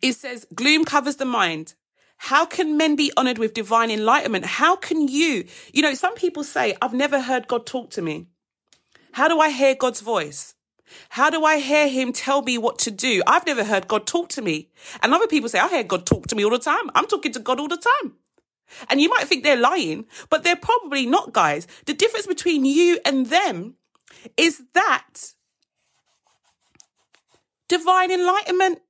It 0.00 0.12
says, 0.12 0.46
gloom 0.54 0.84
covers 0.84 1.16
the 1.16 1.24
mind. 1.24 1.74
How 2.18 2.46
can 2.46 2.76
men 2.76 2.94
be 2.94 3.10
honored 3.16 3.38
with 3.38 3.52
divine 3.52 3.90
enlightenment? 3.90 4.46
How 4.46 4.76
can 4.76 5.08
you? 5.08 5.46
You 5.72 5.82
know, 5.82 5.94
some 5.94 6.14
people 6.14 6.44
say, 6.44 6.76
I've 6.80 6.94
never 6.94 7.20
heard 7.20 7.48
God 7.48 7.66
talk 7.66 7.90
to 7.90 8.02
me. 8.02 8.28
How 9.12 9.28
do 9.28 9.40
I 9.40 9.50
hear 9.50 9.74
God's 9.74 10.00
voice? 10.00 10.54
How 11.10 11.30
do 11.30 11.44
I 11.44 11.58
hear 11.58 11.88
him 11.88 12.12
tell 12.12 12.42
me 12.42 12.58
what 12.58 12.78
to 12.80 12.90
do? 12.90 13.22
I've 13.26 13.46
never 13.46 13.64
heard 13.64 13.88
God 13.88 14.06
talk 14.06 14.28
to 14.30 14.42
me. 14.42 14.68
And 15.02 15.12
other 15.12 15.26
people 15.26 15.48
say, 15.48 15.58
I 15.58 15.68
hear 15.68 15.84
God 15.84 16.06
talk 16.06 16.26
to 16.28 16.36
me 16.36 16.44
all 16.44 16.50
the 16.50 16.58
time. 16.58 16.90
I'm 16.94 17.06
talking 17.06 17.32
to 17.32 17.40
God 17.40 17.60
all 17.60 17.68
the 17.68 17.76
time. 18.02 18.14
And 18.88 19.00
you 19.00 19.08
might 19.08 19.24
think 19.24 19.42
they're 19.42 19.56
lying, 19.56 20.06
but 20.28 20.44
they're 20.44 20.56
probably 20.56 21.06
not, 21.06 21.32
guys. 21.32 21.66
The 21.86 21.94
difference 21.94 22.26
between 22.26 22.64
you 22.64 23.00
and 23.04 23.26
them 23.26 23.74
is 24.36 24.62
that 24.74 25.32
divine 27.68 28.10
enlightenment. 28.10 28.80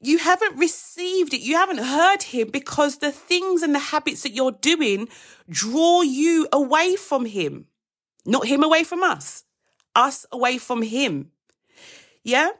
You 0.00 0.18
haven't 0.18 0.58
received 0.58 1.34
it. 1.34 1.42
You 1.42 1.56
haven't 1.56 1.78
heard 1.78 2.22
him 2.22 2.48
because 2.50 2.98
the 2.98 3.12
things 3.12 3.62
and 3.62 3.74
the 3.74 3.78
habits 3.78 4.22
that 4.22 4.32
you're 4.32 4.52
doing 4.52 5.08
draw 5.48 6.02
you 6.02 6.48
away 6.52 6.96
from 6.96 7.26
him, 7.26 7.66
not 8.24 8.46
him 8.46 8.64
away 8.64 8.82
from 8.82 9.02
us 9.02 9.44
us 9.94 10.26
away 10.32 10.58
from 10.58 10.82
him. 10.82 11.30
Yeah? 12.22 12.50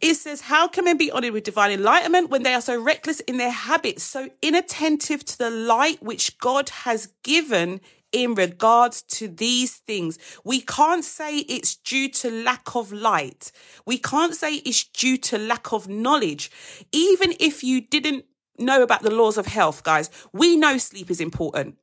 It 0.00 0.14
says, 0.14 0.42
How 0.42 0.68
can 0.68 0.84
men 0.84 0.98
be 0.98 1.10
honored 1.10 1.32
with 1.32 1.44
divine 1.44 1.70
enlightenment 1.70 2.30
when 2.30 2.42
they 2.42 2.54
are 2.54 2.60
so 2.60 2.80
reckless 2.80 3.20
in 3.20 3.38
their 3.38 3.50
habits, 3.50 4.02
so 4.02 4.28
inattentive 4.42 5.24
to 5.24 5.38
the 5.38 5.50
light 5.50 6.02
which 6.02 6.38
God 6.38 6.68
has 6.68 7.08
given 7.22 7.80
in 8.12 8.34
regards 8.34 9.02
to 9.02 9.28
these 9.28 9.76
things? 9.76 10.18
We 10.44 10.60
can't 10.60 11.04
say 11.04 11.38
it's 11.38 11.76
due 11.76 12.08
to 12.10 12.30
lack 12.30 12.74
of 12.76 12.92
light. 12.92 13.50
We 13.86 13.98
can't 13.98 14.34
say 14.34 14.56
it's 14.56 14.84
due 14.84 15.16
to 15.18 15.38
lack 15.38 15.72
of 15.72 15.88
knowledge. 15.88 16.50
Even 16.92 17.34
if 17.40 17.64
you 17.64 17.80
didn't 17.80 18.26
know 18.58 18.82
about 18.82 19.02
the 19.02 19.10
laws 19.10 19.38
of 19.38 19.46
health, 19.46 19.82
guys, 19.82 20.10
we 20.32 20.56
know 20.56 20.76
sleep 20.76 21.10
is 21.10 21.20
important. 21.20 21.76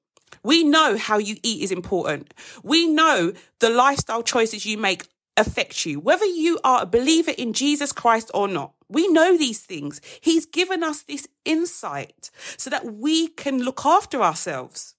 We 0.43 0.63
know 0.63 0.97
how 0.97 1.17
you 1.17 1.37
eat 1.43 1.63
is 1.63 1.71
important. 1.71 2.33
We 2.63 2.87
know 2.87 3.33
the 3.59 3.69
lifestyle 3.69 4.23
choices 4.23 4.65
you 4.65 4.77
make 4.77 5.07
affect 5.37 5.85
you, 5.85 5.99
whether 5.99 6.25
you 6.25 6.59
are 6.63 6.83
a 6.83 6.85
believer 6.85 7.31
in 7.37 7.53
Jesus 7.53 7.91
Christ 7.91 8.29
or 8.33 8.47
not. 8.47 8.73
We 8.89 9.07
know 9.07 9.37
these 9.37 9.61
things. 9.61 10.01
He's 10.19 10.45
given 10.45 10.83
us 10.83 11.03
this 11.03 11.27
insight 11.45 12.29
so 12.57 12.69
that 12.69 12.85
we 12.85 13.27
can 13.29 13.59
look 13.59 13.85
after 13.85 14.21
ourselves. 14.21 14.95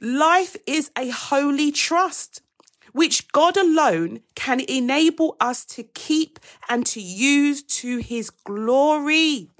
Life 0.00 0.56
is 0.66 0.90
a 0.96 1.08
holy 1.08 1.72
trust, 1.72 2.42
which 2.92 3.28
God 3.32 3.56
alone 3.56 4.20
can 4.34 4.60
enable 4.60 5.36
us 5.40 5.64
to 5.66 5.82
keep 5.82 6.38
and 6.68 6.84
to 6.86 7.00
use 7.00 7.62
to 7.62 7.98
his 7.98 8.30
glory. 8.30 9.50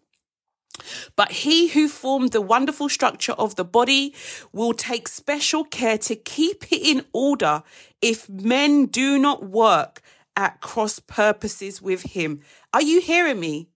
But 1.16 1.32
he 1.32 1.68
who 1.68 1.88
formed 1.88 2.32
the 2.32 2.40
wonderful 2.40 2.88
structure 2.88 3.32
of 3.32 3.56
the 3.56 3.64
body 3.64 4.14
will 4.52 4.72
take 4.72 5.08
special 5.08 5.64
care 5.64 5.98
to 5.98 6.16
keep 6.16 6.72
it 6.72 6.82
in 6.82 7.04
order 7.12 7.62
if 8.00 8.28
men 8.28 8.86
do 8.86 9.18
not 9.18 9.44
work 9.44 10.02
at 10.36 10.60
cross 10.60 10.98
purposes 10.98 11.80
with 11.80 12.02
him. 12.02 12.40
Are 12.72 12.82
you 12.82 13.00
hearing 13.00 13.40
me? 13.40 13.68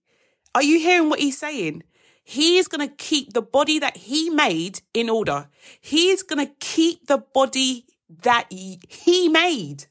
Are 0.53 0.63
you 0.63 0.79
hearing 0.79 1.09
what 1.09 1.19
he's 1.19 1.37
saying? 1.37 1.83
He 2.23 2.57
is 2.57 2.67
going 2.67 2.87
to 2.87 2.95
keep 2.95 3.33
the 3.33 3.41
body 3.41 3.79
that 3.79 3.97
he 3.97 4.29
made 4.29 4.81
in 4.93 5.09
order. 5.09 5.49
He 5.79 6.09
is 6.09 6.23
going 6.23 6.45
to 6.45 6.53
keep 6.59 7.07
the 7.07 7.17
body 7.17 7.85
that 8.23 8.45
he 8.51 9.27
made 9.27 9.85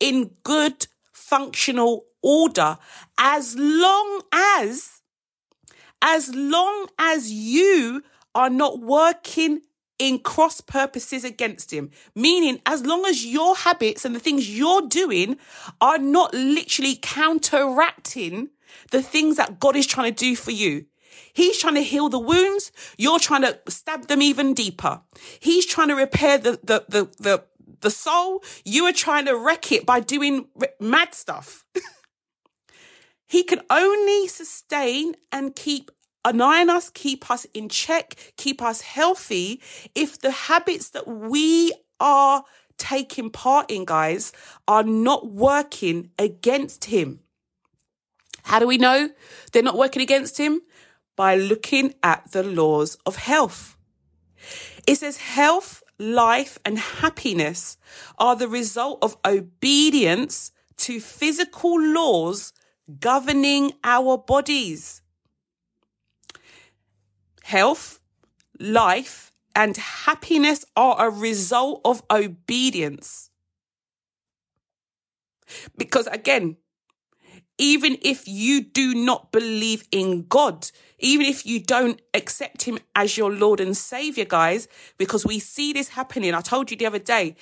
in 0.00 0.32
good 0.42 0.86
functional 1.12 2.04
order 2.22 2.78
as 3.18 3.56
long 3.56 4.22
as 4.32 4.95
as 6.02 6.34
long 6.34 6.88
as 6.98 7.32
you 7.32 8.02
are 8.34 8.50
not 8.50 8.80
working 8.80 9.62
in 9.98 10.18
cross 10.18 10.60
purposes 10.60 11.24
against 11.24 11.72
him. 11.72 11.90
Meaning, 12.14 12.60
as 12.66 12.84
long 12.84 13.06
as 13.06 13.24
your 13.24 13.56
habits 13.56 14.04
and 14.04 14.14
the 14.14 14.20
things 14.20 14.56
you're 14.56 14.86
doing 14.88 15.38
are 15.80 15.98
not 15.98 16.34
literally 16.34 16.98
counteracting 17.00 18.50
the 18.90 19.02
things 19.02 19.36
that 19.36 19.58
God 19.58 19.76
is 19.76 19.86
trying 19.86 20.12
to 20.12 20.18
do 20.18 20.36
for 20.36 20.50
you. 20.50 20.86
He's 21.32 21.58
trying 21.58 21.74
to 21.74 21.82
heal 21.82 22.08
the 22.08 22.18
wounds. 22.18 22.72
You're 22.96 23.18
trying 23.18 23.42
to 23.42 23.58
stab 23.68 24.08
them 24.08 24.22
even 24.22 24.54
deeper. 24.54 25.00
He's 25.40 25.66
trying 25.66 25.88
to 25.88 25.94
repair 25.94 26.38
the, 26.38 26.52
the, 26.62 26.84
the, 26.88 27.10
the, 27.18 27.44
the 27.80 27.90
soul. 27.90 28.42
You 28.64 28.84
are 28.84 28.92
trying 28.92 29.26
to 29.26 29.36
wreck 29.36 29.70
it 29.72 29.86
by 29.86 30.00
doing 30.00 30.48
mad 30.80 31.14
stuff. 31.14 31.64
He 33.26 33.42
can 33.42 33.60
only 33.70 34.28
sustain 34.28 35.16
and 35.32 35.54
keep 35.54 35.90
annoying 36.24 36.68
us, 36.68 36.90
keep 36.90 37.30
us 37.30 37.44
in 37.54 37.68
check, 37.68 38.32
keep 38.36 38.62
us 38.62 38.80
healthy 38.82 39.60
if 39.94 40.18
the 40.18 40.30
habits 40.30 40.90
that 40.90 41.06
we 41.06 41.72
are 42.00 42.44
taking 42.78 43.30
part 43.30 43.70
in, 43.70 43.84
guys, 43.84 44.32
are 44.68 44.82
not 44.82 45.32
working 45.32 46.10
against 46.18 46.86
him. 46.86 47.20
How 48.44 48.58
do 48.58 48.66
we 48.66 48.78
know 48.78 49.10
they're 49.52 49.62
not 49.62 49.78
working 49.78 50.02
against 50.02 50.38
him? 50.38 50.60
By 51.16 51.36
looking 51.36 51.94
at 52.02 52.30
the 52.32 52.42
laws 52.42 52.98
of 53.06 53.16
health. 53.16 53.76
It 54.86 54.96
says 54.96 55.16
health, 55.16 55.82
life, 55.98 56.58
and 56.64 56.78
happiness 56.78 57.78
are 58.18 58.36
the 58.36 58.48
result 58.48 58.98
of 59.02 59.16
obedience 59.24 60.52
to 60.78 61.00
physical 61.00 61.80
laws 61.80 62.52
governing 63.00 63.72
our 63.84 64.18
bodies. 64.18 65.02
Health, 67.42 68.00
life, 68.58 69.32
and 69.54 69.76
happiness 69.76 70.64
are 70.76 71.06
a 71.06 71.10
result 71.10 71.80
of 71.84 72.02
obedience. 72.10 73.30
Because 75.76 76.06
again, 76.08 76.56
even 77.58 77.96
if 78.02 78.28
you 78.28 78.60
do 78.62 78.94
not 78.94 79.32
believe 79.32 79.84
in 79.90 80.26
God, 80.26 80.70
even 80.98 81.26
if 81.26 81.46
you 81.46 81.60
don't 81.60 82.00
accept 82.12 82.64
Him 82.64 82.78
as 82.94 83.16
your 83.16 83.32
Lord 83.32 83.60
and 83.60 83.76
Savior, 83.76 84.24
guys, 84.24 84.68
because 84.98 85.24
we 85.24 85.38
see 85.38 85.72
this 85.72 85.90
happening. 85.90 86.34
I 86.34 86.40
told 86.40 86.70
you 86.70 86.76
the 86.76 86.86
other 86.86 86.98
day, 86.98 87.36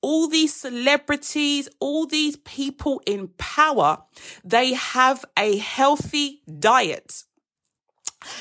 all 0.00 0.28
these 0.28 0.54
celebrities, 0.54 1.68
all 1.80 2.06
these 2.06 2.36
people 2.36 3.02
in 3.06 3.28
power, 3.38 3.98
they 4.44 4.74
have 4.74 5.24
a 5.36 5.58
healthy 5.58 6.42
diet. 6.58 7.24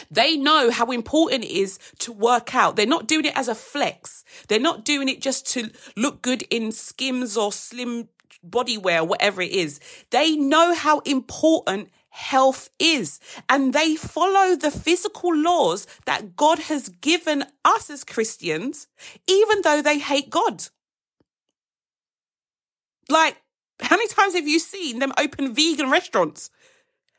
They 0.09 0.37
know 0.37 0.71
how 0.71 0.91
important 0.91 1.43
it 1.43 1.51
is 1.51 1.77
to 1.99 2.11
work 2.11 2.55
out. 2.55 2.75
They're 2.75 2.85
not 2.85 3.07
doing 3.07 3.25
it 3.25 3.37
as 3.37 3.47
a 3.47 3.55
flex. 3.55 4.23
They're 4.47 4.59
not 4.59 4.85
doing 4.85 5.07
it 5.07 5.21
just 5.21 5.45
to 5.53 5.69
look 5.95 6.21
good 6.21 6.43
in 6.49 6.71
skims 6.71 7.37
or 7.37 7.51
slim 7.51 8.09
body 8.43 8.77
wear, 8.77 9.03
whatever 9.03 9.41
it 9.41 9.51
is. 9.51 9.79
They 10.09 10.35
know 10.35 10.73
how 10.73 10.99
important 10.99 11.89
health 12.09 12.69
is 12.79 13.19
and 13.47 13.73
they 13.73 13.95
follow 13.95 14.55
the 14.55 14.71
physical 14.71 15.35
laws 15.35 15.85
that 16.05 16.35
God 16.35 16.57
has 16.59 16.89
given 16.89 17.43
us 17.63 17.91
as 17.91 18.03
Christians, 18.03 18.87
even 19.27 19.61
though 19.61 19.83
they 19.83 19.99
hate 19.99 20.31
God. 20.31 20.63
Like, 23.09 23.37
how 23.79 23.95
many 23.95 24.07
times 24.09 24.33
have 24.33 24.47
you 24.47 24.59
seen 24.59 24.99
them 24.99 25.13
open 25.17 25.53
vegan 25.53 25.89
restaurants? 25.89 26.49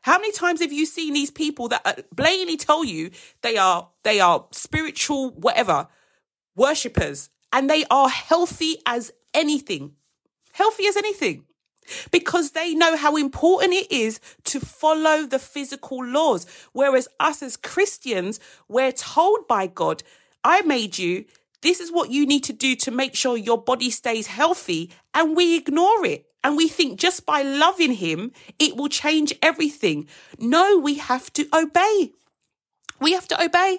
How 0.03 0.19
many 0.19 0.33
times 0.33 0.61
have 0.61 0.73
you 0.73 0.87
seen 0.87 1.13
these 1.13 1.31
people 1.31 1.69
that 1.69 1.83
uh, 1.85 1.95
blatantly 2.15 2.57
tell 2.57 2.85
you 2.85 3.11
they 3.43 3.57
are 3.57 3.89
they 4.05 4.21
are 4.21 4.47
spiritual 4.53 5.31
whatever 5.31 5.89
worshippers 6.57 7.31
and 7.53 7.69
they 7.69 7.85
are 7.91 8.09
healthy 8.09 8.77
as 8.87 9.13
anything. 9.33 9.93
Healthy 10.53 10.87
as 10.87 10.97
anything. 10.97 11.45
Because 12.11 12.51
they 12.51 12.75
know 12.75 12.97
how 12.97 13.17
important 13.17 13.73
it 13.73 13.91
is 13.91 14.21
to 14.45 14.61
follow 14.61 15.25
the 15.25 15.39
physical 15.39 16.05
laws. 16.05 16.47
Whereas 16.73 17.09
us 17.19 17.43
as 17.43 17.57
Christians, 17.57 18.39
we're 18.69 18.93
told 18.93 19.49
by 19.49 19.69
God, 19.69 20.03
I 20.45 20.61
made 20.63 20.99
you. 20.99 21.25
This 21.63 21.81
is 21.81 21.91
what 21.91 22.11
you 22.11 22.27
need 22.27 22.45
to 22.45 22.53
do 22.53 22.77
to 22.77 22.91
make 22.91 23.15
sure 23.15 23.37
your 23.37 23.63
body 23.63 23.91
stays 23.91 24.29
healthy. 24.29 24.91
And 25.15 25.37
we 25.37 25.57
ignore 25.57 26.05
it. 26.05 26.27
And 26.45 26.57
we 26.57 26.69
think 26.69 27.01
just 27.01 27.27
by 27.27 27.43
loving 27.43 27.93
him, 27.93 28.33
it 28.59 28.77
will 28.77 28.89
change 28.89 29.35
everything. 29.43 30.07
No, 30.39 30.79
we 30.79 30.95
have 30.99 31.33
to 31.35 31.49
obey. 31.53 32.13
We 33.01 33.13
have 33.13 33.29
to 33.29 33.43
obey. 33.43 33.79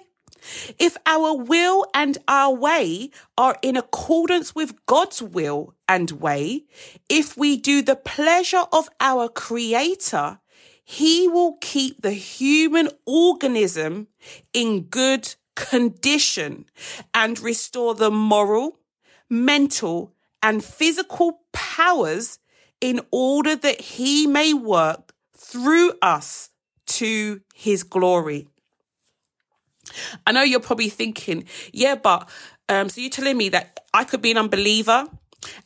If 0.78 0.96
our 1.06 1.34
will 1.34 1.86
and 1.94 2.18
our 2.28 2.54
way 2.54 3.10
are 3.36 3.58
in 3.62 3.76
accordance 3.76 4.54
with 4.54 4.86
God's 4.86 5.22
will 5.22 5.74
and 5.88 6.10
way, 6.12 6.64
if 7.08 7.36
we 7.36 7.56
do 7.56 7.82
the 7.82 7.96
pleasure 7.96 8.64
of 8.72 8.88
our 9.00 9.28
creator, 9.28 10.40
he 10.84 11.28
will 11.28 11.56
keep 11.60 12.02
the 12.02 12.12
human 12.12 12.88
organism 13.06 14.08
in 14.52 14.82
good 14.82 15.34
condition 15.54 16.66
and 17.14 17.38
restore 17.38 17.94
the 17.94 18.10
moral, 18.10 18.78
mental, 19.28 20.12
and 20.42 20.64
physical 20.64 21.40
powers 21.52 22.38
in 22.80 23.00
order 23.10 23.54
that 23.56 23.80
he 23.80 24.26
may 24.26 24.54
work 24.54 25.12
through 25.36 25.92
us 26.00 26.50
to 26.86 27.40
his 27.54 27.82
glory. 27.82 28.48
I 30.26 30.32
know 30.32 30.42
you're 30.42 30.60
probably 30.60 30.88
thinking, 30.88 31.44
yeah, 31.72 31.94
but 31.96 32.28
um, 32.68 32.88
so 32.88 33.00
you're 33.00 33.10
telling 33.10 33.36
me 33.36 33.48
that 33.50 33.80
I 33.92 34.04
could 34.04 34.22
be 34.22 34.30
an 34.30 34.38
unbeliever, 34.38 35.06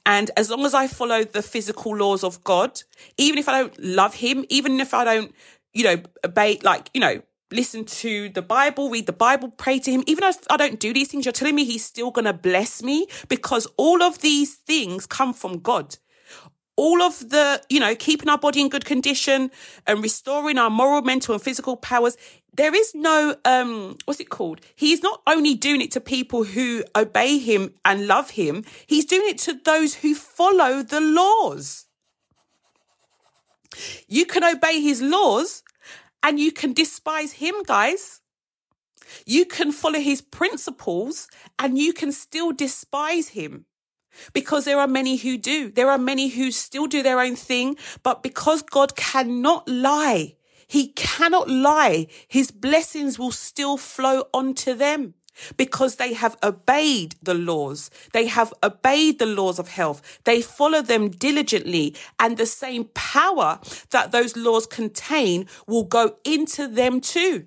and 0.06 0.30
as 0.36 0.50
long 0.50 0.64
as 0.64 0.74
I 0.74 0.86
follow 0.86 1.24
the 1.24 1.42
physical 1.42 1.96
laws 1.96 2.24
of 2.24 2.42
God, 2.44 2.80
even 3.18 3.38
if 3.38 3.48
I 3.48 3.60
don't 3.60 3.78
love 3.78 4.14
Him, 4.14 4.44
even 4.48 4.80
if 4.80 4.94
I 4.94 5.04
don't, 5.04 5.34
you 5.72 5.84
know, 5.84 5.96
obey, 6.24 6.58
like, 6.62 6.88
you 6.94 7.00
know, 7.00 7.22
listen 7.54 7.84
to 7.84 8.28
the 8.30 8.42
Bible, 8.42 8.90
read 8.90 9.06
the 9.06 9.12
Bible, 9.12 9.48
pray 9.56 9.78
to 9.78 9.90
Him, 9.90 10.04
even 10.06 10.24
if 10.24 10.38
I 10.50 10.56
don't 10.56 10.80
do 10.80 10.92
these 10.92 11.08
things, 11.08 11.24
you're 11.24 11.32
telling 11.32 11.54
me 11.54 11.64
He's 11.64 11.84
still 11.84 12.10
going 12.10 12.24
to 12.24 12.32
bless 12.32 12.82
me 12.82 13.06
because 13.28 13.66
all 13.76 14.02
of 14.02 14.20
these 14.20 14.54
things 14.54 15.06
come 15.06 15.32
from 15.32 15.60
God 15.60 15.96
all 16.76 17.02
of 17.02 17.30
the, 17.30 17.62
you 17.68 17.78
know, 17.78 17.94
keeping 17.94 18.28
our 18.28 18.38
body 18.38 18.60
in 18.60 18.68
good 18.68 18.84
condition 18.84 19.50
and 19.86 20.02
restoring 20.02 20.58
our 20.58 20.70
moral, 20.70 21.02
mental, 21.02 21.34
and 21.34 21.42
physical 21.42 21.76
powers. 21.76 22.16
There 22.52 22.74
is 22.74 22.94
no, 22.94 23.36
um, 23.44 23.96
what's 24.04 24.20
it 24.20 24.28
called? 24.28 24.60
He's 24.74 25.02
not 25.02 25.22
only 25.26 25.54
doing 25.54 25.80
it 25.80 25.90
to 25.92 26.00
people 26.00 26.44
who 26.44 26.84
obey 26.96 27.38
him 27.38 27.74
and 27.84 28.06
love 28.06 28.30
him, 28.30 28.64
he's 28.86 29.04
doing 29.04 29.28
it 29.28 29.38
to 29.38 29.54
those 29.64 29.96
who 29.96 30.14
follow 30.14 30.82
the 30.82 31.00
laws. 31.00 31.86
You 34.08 34.24
can 34.24 34.44
obey 34.44 34.80
his 34.80 35.02
laws 35.02 35.62
and 36.24 36.40
you 36.40 36.50
can 36.50 36.72
despise 36.72 37.34
him, 37.34 37.54
guys. 37.66 38.22
You 39.26 39.44
can 39.44 39.70
follow 39.70 40.00
his 40.00 40.22
principles 40.22 41.28
and 41.58 41.78
you 41.78 41.92
can 41.92 42.10
still 42.10 42.50
despise 42.50 43.28
him 43.28 43.66
because 44.32 44.64
there 44.64 44.80
are 44.80 44.88
many 44.88 45.16
who 45.16 45.36
do. 45.36 45.70
There 45.70 45.90
are 45.90 45.98
many 45.98 46.28
who 46.28 46.50
still 46.50 46.86
do 46.86 47.02
their 47.02 47.20
own 47.20 47.36
thing, 47.36 47.76
but 48.02 48.22
because 48.22 48.62
God 48.62 48.96
cannot 48.96 49.68
lie, 49.68 50.36
he 50.66 50.88
cannot 50.88 51.50
lie. 51.50 52.06
His 52.26 52.50
blessings 52.50 53.18
will 53.18 53.32
still 53.32 53.76
flow 53.76 54.24
onto 54.32 54.72
them 54.72 55.14
because 55.56 55.96
they 55.96 56.14
have 56.14 56.36
obeyed 56.42 57.16
the 57.22 57.34
laws. 57.34 57.90
They 58.12 58.26
have 58.26 58.52
obeyed 58.62 59.18
the 59.18 59.26
laws 59.26 59.58
of 59.58 59.68
health. 59.68 60.20
They 60.24 60.42
follow 60.42 60.82
them 60.82 61.10
diligently 61.10 61.94
and 62.18 62.36
the 62.36 62.46
same 62.46 62.84
power 62.94 63.60
that 63.90 64.12
those 64.12 64.36
laws 64.36 64.66
contain 64.66 65.46
will 65.66 65.84
go 65.84 66.16
into 66.24 66.66
them 66.68 67.00
too. 67.00 67.46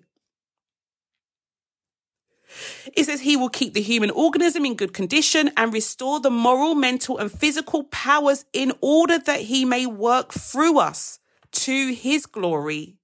It 2.96 3.06
says 3.06 3.22
he 3.22 3.38
will 3.38 3.50
keep 3.50 3.74
the 3.74 3.82
human 3.82 4.10
organism 4.12 4.66
in 4.66 4.76
good 4.76 4.94
condition 4.94 5.52
and 5.58 5.74
restore 5.74 6.20
the 6.20 6.32
moral, 6.32 6.76
mental, 6.76 7.18
and 7.18 7.32
physical 7.32 7.84
powers 7.86 8.46
in 8.54 8.74
order 8.82 9.20
that 9.20 9.42
he 9.42 9.66
may 9.66 9.86
work 9.86 10.32
through 10.32 10.80
us 10.80 11.20
to 11.52 11.94
his 11.94 12.26
glory. 12.26 12.98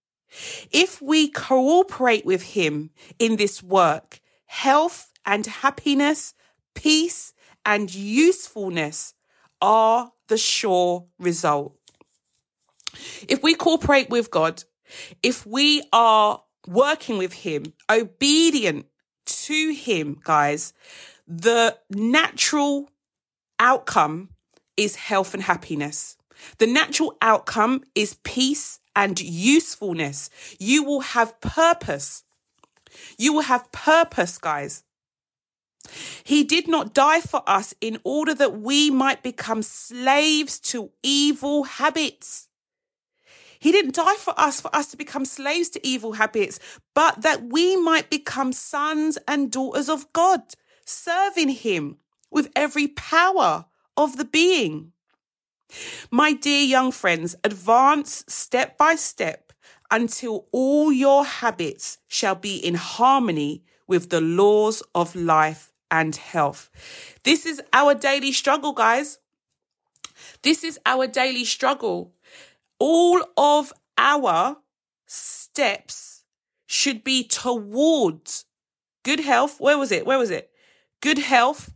If 0.71 1.01
we 1.01 1.29
cooperate 1.29 2.25
with 2.25 2.41
him 2.41 2.89
in 3.19 3.35
this 3.35 3.61
work, 3.61 4.19
health 4.53 5.11
and 5.25 5.47
happiness, 5.47 6.35
peace 6.75 7.33
and 7.65 7.93
usefulness 7.93 9.15
are 9.59 10.11
the 10.27 10.37
sure 10.37 11.05
result. 11.17 11.75
If 13.27 13.41
we 13.41 13.55
cooperate 13.55 14.11
with 14.11 14.29
God, 14.29 14.63
if 15.23 15.43
we 15.45 15.81
are 15.91 16.43
working 16.67 17.17
with 17.17 17.33
him, 17.33 17.73
obedient 17.89 18.85
to 19.25 19.73
him, 19.73 20.19
guys, 20.23 20.73
the 21.27 21.75
natural 21.89 22.89
outcome 23.59 24.29
is 24.77 24.95
health 24.95 25.33
and 25.33 25.43
happiness. 25.43 26.15
The 26.59 26.67
natural 26.67 27.17
outcome 27.23 27.83
is 27.95 28.17
peace 28.23 28.79
and 28.95 29.19
usefulness. 29.19 30.29
You 30.59 30.83
will 30.83 31.01
have 31.01 31.41
purpose. 31.41 32.23
You 33.17 33.33
will 33.33 33.41
have 33.41 33.71
purpose, 33.71 34.37
guys. 34.37 34.83
He 36.23 36.43
did 36.43 36.67
not 36.67 36.93
die 36.93 37.21
for 37.21 37.43
us 37.47 37.73
in 37.81 37.99
order 38.03 38.33
that 38.33 38.59
we 38.59 38.89
might 38.89 39.21
become 39.21 39.61
slaves 39.61 40.59
to 40.61 40.91
evil 41.01 41.63
habits. 41.63 42.47
He 43.59 43.71
didn't 43.71 43.95
die 43.95 44.15
for 44.15 44.33
us, 44.37 44.59
for 44.59 44.73
us 44.75 44.91
to 44.91 44.97
become 44.97 45.25
slaves 45.25 45.69
to 45.69 45.87
evil 45.87 46.13
habits, 46.13 46.59
but 46.93 47.21
that 47.21 47.43
we 47.43 47.77
might 47.77 48.09
become 48.09 48.51
sons 48.51 49.17
and 49.27 49.51
daughters 49.51 49.87
of 49.89 50.11
God, 50.13 50.41
serving 50.85 51.49
Him 51.49 51.97
with 52.29 52.51
every 52.55 52.87
power 52.87 53.65
of 53.95 54.17
the 54.17 54.25
being. 54.25 54.91
My 56.11 56.33
dear 56.33 56.63
young 56.63 56.91
friends, 56.91 57.35
advance 57.43 58.25
step 58.27 58.77
by 58.77 58.95
step 58.95 59.42
until 59.93 60.47
all 60.51 60.91
your 60.91 61.23
habits 61.23 61.99
shall 62.07 62.33
be 62.33 62.57
in 62.57 62.73
harmony 62.73 63.63
with 63.87 64.09
the 64.09 64.19
laws 64.19 64.81
of 64.95 65.15
life 65.15 65.71
and 65.91 66.15
health. 66.15 66.71
This 67.23 67.45
is 67.45 67.61
our 67.71 67.93
daily 67.93 68.31
struggle, 68.31 68.73
guys. 68.73 69.19
This 70.41 70.63
is 70.63 70.79
our 70.87 71.05
daily 71.05 71.45
struggle. 71.45 72.11
All 72.79 73.23
of 73.37 73.71
our 73.95 74.57
steps 75.05 76.23
should 76.65 77.03
be 77.03 77.23
towards 77.23 78.45
good 79.03 79.19
health. 79.19 79.57
Where 79.59 79.77
was 79.77 79.91
it? 79.91 80.07
Where 80.07 80.17
was 80.17 80.31
it? 80.31 80.49
Good 81.01 81.19
health, 81.19 81.71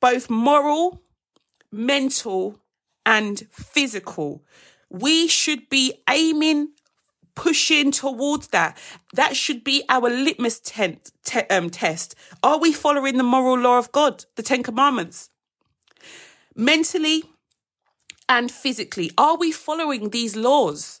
both 0.00 0.30
moral, 0.30 1.02
mental, 1.70 2.60
and 3.04 3.46
physical. 3.52 4.42
We 4.88 5.28
should 5.28 5.68
be 5.68 6.02
aiming, 6.08 6.68
pushing 7.36 7.92
towards 7.92 8.48
that. 8.48 8.76
That 9.14 9.36
should 9.36 9.62
be 9.62 9.84
our 9.88 10.10
litmus 10.10 10.58
tent, 10.58 11.12
te- 11.24 11.46
um, 11.50 11.70
test. 11.70 12.16
Are 12.42 12.58
we 12.58 12.72
following 12.72 13.16
the 13.16 13.22
moral 13.22 13.58
law 13.58 13.78
of 13.78 13.92
God, 13.92 14.24
the 14.34 14.42
Ten 14.42 14.64
Commandments? 14.64 15.30
Mentally 16.56 17.22
and 18.28 18.50
physically, 18.50 19.12
are 19.16 19.36
we 19.36 19.52
following 19.52 20.10
these 20.10 20.34
laws? 20.34 21.00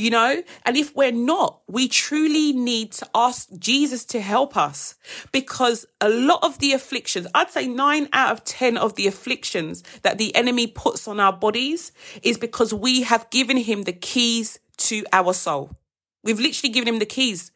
you 0.00 0.08
know? 0.08 0.42
And 0.64 0.78
if 0.78 0.96
we're 0.96 1.12
not, 1.12 1.60
we 1.68 1.86
truly 1.86 2.54
need 2.54 2.92
to 2.92 3.08
ask 3.14 3.50
Jesus 3.58 4.06
to 4.06 4.20
help 4.20 4.56
us 4.56 4.94
because 5.30 5.84
a 6.00 6.08
lot 6.08 6.42
of 6.42 6.58
the 6.58 6.72
afflictions, 6.72 7.26
I'd 7.34 7.50
say 7.50 7.68
nine 7.68 8.08
out 8.14 8.32
of 8.32 8.44
10 8.44 8.78
of 8.78 8.96
the 8.96 9.06
afflictions 9.06 9.82
that 10.00 10.16
the 10.16 10.34
enemy 10.34 10.66
puts 10.66 11.06
on 11.06 11.20
our 11.20 11.34
bodies 11.34 11.92
is 12.22 12.38
because 12.38 12.72
we 12.72 13.02
have 13.02 13.28
given 13.28 13.58
him 13.58 13.82
the 13.82 13.92
keys 13.92 14.58
to 14.80 15.04
our 15.12 15.32
soul. 15.32 15.70
We've 16.22 16.40
literally 16.40 16.72
given 16.72 16.88
him 16.88 16.98
the 16.98 17.06
keys. 17.06 17.52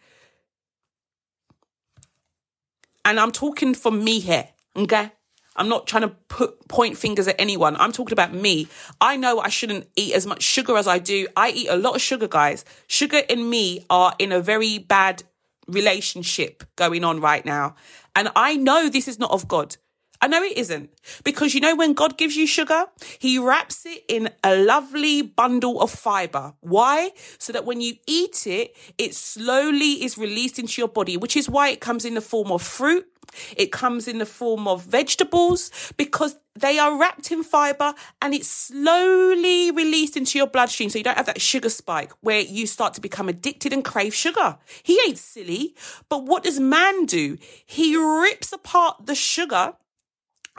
And 3.04 3.20
I'm 3.20 3.32
talking 3.32 3.74
for 3.74 3.92
me 3.92 4.20
here, 4.20 4.48
okay? 4.76 5.12
I'm 5.56 5.68
not 5.68 5.86
trying 5.86 6.02
to 6.02 6.08
put 6.08 6.68
point 6.68 6.96
fingers 6.96 7.28
at 7.28 7.36
anyone. 7.38 7.76
I'm 7.76 7.92
talking 7.92 8.12
about 8.12 8.34
me. 8.34 8.66
I 9.00 9.16
know 9.16 9.38
I 9.38 9.48
shouldn't 9.48 9.88
eat 9.94 10.14
as 10.14 10.26
much 10.26 10.42
sugar 10.42 10.76
as 10.76 10.88
I 10.88 10.98
do. 10.98 11.28
I 11.36 11.50
eat 11.50 11.68
a 11.68 11.76
lot 11.76 11.94
of 11.94 12.00
sugar, 12.00 12.26
guys. 12.26 12.64
Sugar 12.86 13.22
and 13.28 13.48
me 13.50 13.84
are 13.90 14.14
in 14.18 14.32
a 14.32 14.40
very 14.40 14.78
bad 14.78 15.22
relationship 15.68 16.64
going 16.76 17.04
on 17.04 17.20
right 17.20 17.44
now. 17.44 17.76
And 18.16 18.30
I 18.34 18.56
know 18.56 18.88
this 18.88 19.06
is 19.06 19.18
not 19.18 19.30
of 19.30 19.46
God. 19.46 19.76
I 20.24 20.26
know 20.26 20.42
it 20.42 20.56
isn't. 20.56 20.88
Because 21.22 21.52
you 21.52 21.60
know, 21.60 21.76
when 21.76 21.92
God 21.92 22.16
gives 22.16 22.34
you 22.34 22.46
sugar, 22.46 22.86
He 23.18 23.38
wraps 23.38 23.84
it 23.84 24.04
in 24.08 24.30
a 24.42 24.56
lovely 24.56 25.20
bundle 25.20 25.82
of 25.82 25.90
fiber. 25.90 26.54
Why? 26.60 27.10
So 27.36 27.52
that 27.52 27.66
when 27.66 27.82
you 27.82 27.96
eat 28.06 28.46
it, 28.46 28.74
it 28.96 29.14
slowly 29.14 30.02
is 30.02 30.16
released 30.16 30.58
into 30.58 30.80
your 30.80 30.88
body, 30.88 31.18
which 31.18 31.36
is 31.36 31.50
why 31.50 31.68
it 31.68 31.80
comes 31.82 32.06
in 32.06 32.14
the 32.14 32.22
form 32.22 32.50
of 32.50 32.62
fruit. 32.62 33.06
It 33.54 33.70
comes 33.70 34.08
in 34.08 34.16
the 34.16 34.24
form 34.24 34.66
of 34.66 34.86
vegetables 34.86 35.70
because 35.98 36.38
they 36.58 36.78
are 36.78 36.98
wrapped 36.98 37.30
in 37.30 37.42
fiber 37.42 37.92
and 38.22 38.32
it's 38.32 38.48
slowly 38.48 39.72
released 39.72 40.16
into 40.16 40.38
your 40.38 40.46
bloodstream. 40.46 40.88
So 40.88 40.98
you 40.98 41.04
don't 41.04 41.18
have 41.18 41.26
that 41.26 41.40
sugar 41.40 41.68
spike 41.68 42.12
where 42.22 42.40
you 42.40 42.66
start 42.66 42.94
to 42.94 43.02
become 43.02 43.28
addicted 43.28 43.74
and 43.74 43.84
crave 43.84 44.14
sugar. 44.14 44.56
He 44.82 44.98
ain't 45.06 45.18
silly. 45.18 45.74
But 46.08 46.24
what 46.24 46.44
does 46.44 46.60
man 46.60 47.04
do? 47.04 47.36
He 47.66 47.94
rips 47.96 48.52
apart 48.52 49.04
the 49.04 49.14
sugar 49.14 49.74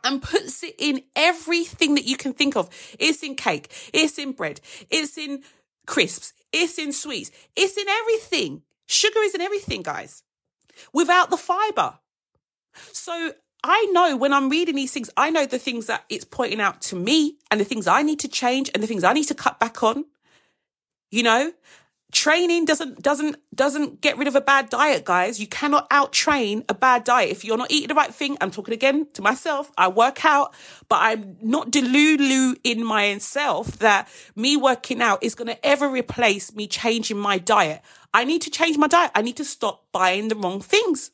and 0.03 0.21
puts 0.21 0.63
it 0.63 0.75
in 0.77 1.03
everything 1.15 1.95
that 1.95 2.05
you 2.05 2.17
can 2.17 2.33
think 2.33 2.55
of. 2.55 2.69
It's 2.99 3.23
in 3.23 3.35
cake. 3.35 3.71
It's 3.93 4.17
in 4.17 4.33
bread. 4.33 4.61
It's 4.89 5.17
in 5.17 5.43
crisps. 5.85 6.33
It's 6.51 6.77
in 6.77 6.93
sweets. 6.93 7.31
It's 7.55 7.77
in 7.77 7.87
everything. 7.87 8.63
Sugar 8.87 9.19
is 9.21 9.33
in 9.33 9.41
everything, 9.41 9.81
guys, 9.81 10.23
without 10.93 11.29
the 11.29 11.37
fiber. 11.37 11.99
So 12.91 13.33
I 13.63 13.87
know 13.91 14.15
when 14.15 14.31
I'm 14.31 14.49
reading 14.49 14.75
these 14.75 14.93
things, 14.93 15.09
I 15.17 15.31
know 15.31 15.45
the 15.45 15.57
things 15.57 15.87
that 15.87 16.05
it's 16.09 16.25
pointing 16.25 16.61
out 16.61 16.81
to 16.81 16.95
me 16.95 17.37
and 17.49 17.59
the 17.59 17.65
things 17.65 17.87
I 17.87 18.03
need 18.03 18.19
to 18.19 18.27
change 18.27 18.69
and 18.73 18.83
the 18.83 18.87
things 18.87 19.03
I 19.03 19.13
need 19.13 19.23
to 19.25 19.35
cut 19.35 19.59
back 19.59 19.81
on. 19.81 20.05
You 21.09 21.23
know, 21.23 21.51
training 22.15 22.63
doesn't 22.63 23.01
doesn't 23.01 23.35
doesn't 23.53 23.99
get 23.99 24.17
rid 24.17 24.27
of 24.27 24.35
a 24.35 24.41
bad 24.41 24.69
diet 24.69 25.03
guys. 25.03 25.37
You 25.37 25.47
cannot 25.47 25.85
out 25.91 26.13
train 26.13 26.63
a 26.69 26.73
bad 26.73 27.03
diet. 27.03 27.29
If 27.29 27.43
you're 27.43 27.57
not 27.57 27.69
eating 27.69 27.89
the 27.89 27.93
right 27.93 28.13
thing 28.13 28.37
i'm 28.39 28.51
talking 28.51 28.73
again 28.73 29.07
to 29.13 29.21
myself 29.21 29.71
i 29.77 29.87
work 29.87 30.23
out 30.23 30.53
but 30.87 30.99
i'm 31.01 31.35
not 31.41 31.71
delulu 31.71 32.55
in 32.63 32.85
myself 32.85 33.77
that 33.79 34.07
me 34.35 34.55
working 34.55 35.01
out 35.01 35.21
is 35.21 35.35
going 35.35 35.47
to 35.47 35.65
ever 35.65 35.89
replace 35.89 36.55
me 36.55 36.67
changing 36.67 37.17
my 37.17 37.37
diet. 37.37 37.81
I 38.13 38.23
need 38.23 38.41
to 38.43 38.49
change 38.49 38.77
my 38.77 38.87
diet. 38.87 39.11
I 39.13 39.21
need 39.21 39.35
to 39.37 39.45
stop 39.45 39.83
buying 39.91 40.29
the 40.29 40.35
wrong 40.35 40.61
things. 40.61 41.11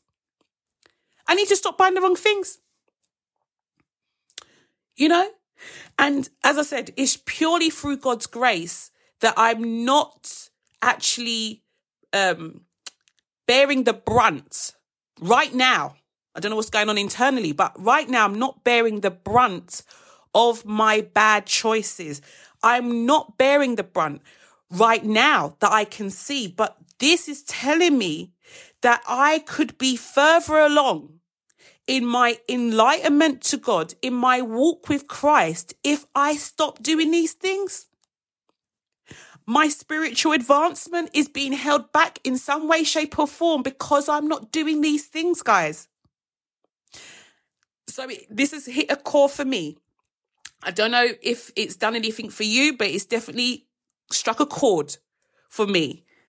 I 1.28 1.34
need 1.34 1.48
to 1.48 1.56
stop 1.56 1.80
buying 1.80 1.96
the 1.96 2.02
wrong 2.02 2.16
things. 2.16 2.60
You 4.96 5.10
know? 5.10 5.30
And 5.98 6.30
as 6.44 6.58
i 6.60 6.64
said 6.64 6.92
it's 6.96 7.18
purely 7.26 7.70
through 7.70 7.98
god's 7.98 8.28
grace 8.28 8.92
that 9.20 9.36
i'm 9.38 9.86
not 9.86 10.50
actually 10.82 11.64
um, 12.14 12.62
bearing 13.48 13.84
the 13.84 13.94
brunt 13.94 14.74
right 15.20 15.54
now. 15.54 15.96
I 16.36 16.40
don't 16.40 16.52
know 16.52 16.56
what's 16.56 16.70
going 16.70 16.90
on 16.90 16.98
internally, 16.98 17.52
but 17.52 17.74
right 17.78 18.10
now 18.10 18.26
I'm 18.26 18.40
not 18.40 18.64
bearing 18.64 19.02
the 19.02 19.12
brunt 19.12 19.84
of 20.34 20.66
my 20.66 21.02
bad 21.02 21.46
choices. 21.46 22.22
I'm 22.64 23.06
not 23.06 23.38
bearing 23.38 23.76
the 23.76 23.84
brunt 23.84 24.22
right 24.70 25.04
now 25.04 25.58
that 25.60 25.72
I 25.72 25.84
can 25.84 26.10
see, 26.10 26.48
but 26.48 26.78
this 27.00 27.28
is 27.28 27.44
telling 27.44 27.98
me 27.98 28.32
that 28.82 29.02
I 29.08 29.40
could 29.40 29.78
be 29.78 29.96
further 29.98 30.58
along 30.58 31.20
in 31.88 32.06
my 32.06 32.38
enlightenment 32.48 33.42
to 33.42 33.58
God, 33.58 33.96
in 34.02 34.14
my 34.14 34.42
walk 34.42 34.88
with 34.88 35.08
Christ, 35.08 35.74
if 35.84 36.06
I 36.16 36.36
stop 36.36 36.82
doing 36.82 37.12
these 37.12 37.34
things 37.34 37.88
my 39.52 39.68
spiritual 39.68 40.32
advancement 40.32 41.10
is 41.14 41.28
being 41.28 41.52
held 41.52 41.92
back 41.92 42.20
in 42.24 42.38
some 42.38 42.70
way, 42.70 42.86
shape, 42.86 43.20
or 43.20 43.28
form 43.28 43.62
because 43.62 44.08
I'm 44.08 44.30
not 44.30 44.50
doing 44.50 44.80
these 44.80 45.08
things, 45.08 45.42
guys. 45.42 45.90
So 47.90 48.08
this 48.30 48.52
has 48.54 48.66
hit 48.66 48.90
a 48.90 48.96
core 48.96 49.28
for 49.28 49.44
me. 49.44 49.78
I 50.64 50.72
don't 50.72 50.92
know 50.92 51.06
if 51.22 51.52
it's 51.58 51.76
done 51.76 51.96
anything 51.96 52.30
for 52.30 52.44
you, 52.44 52.78
but 52.78 52.88
it's 52.88 53.04
definitely 53.04 53.66
struck 54.10 54.40
a 54.40 54.46
chord 54.46 54.96
for 55.50 55.68
me. 55.68 56.06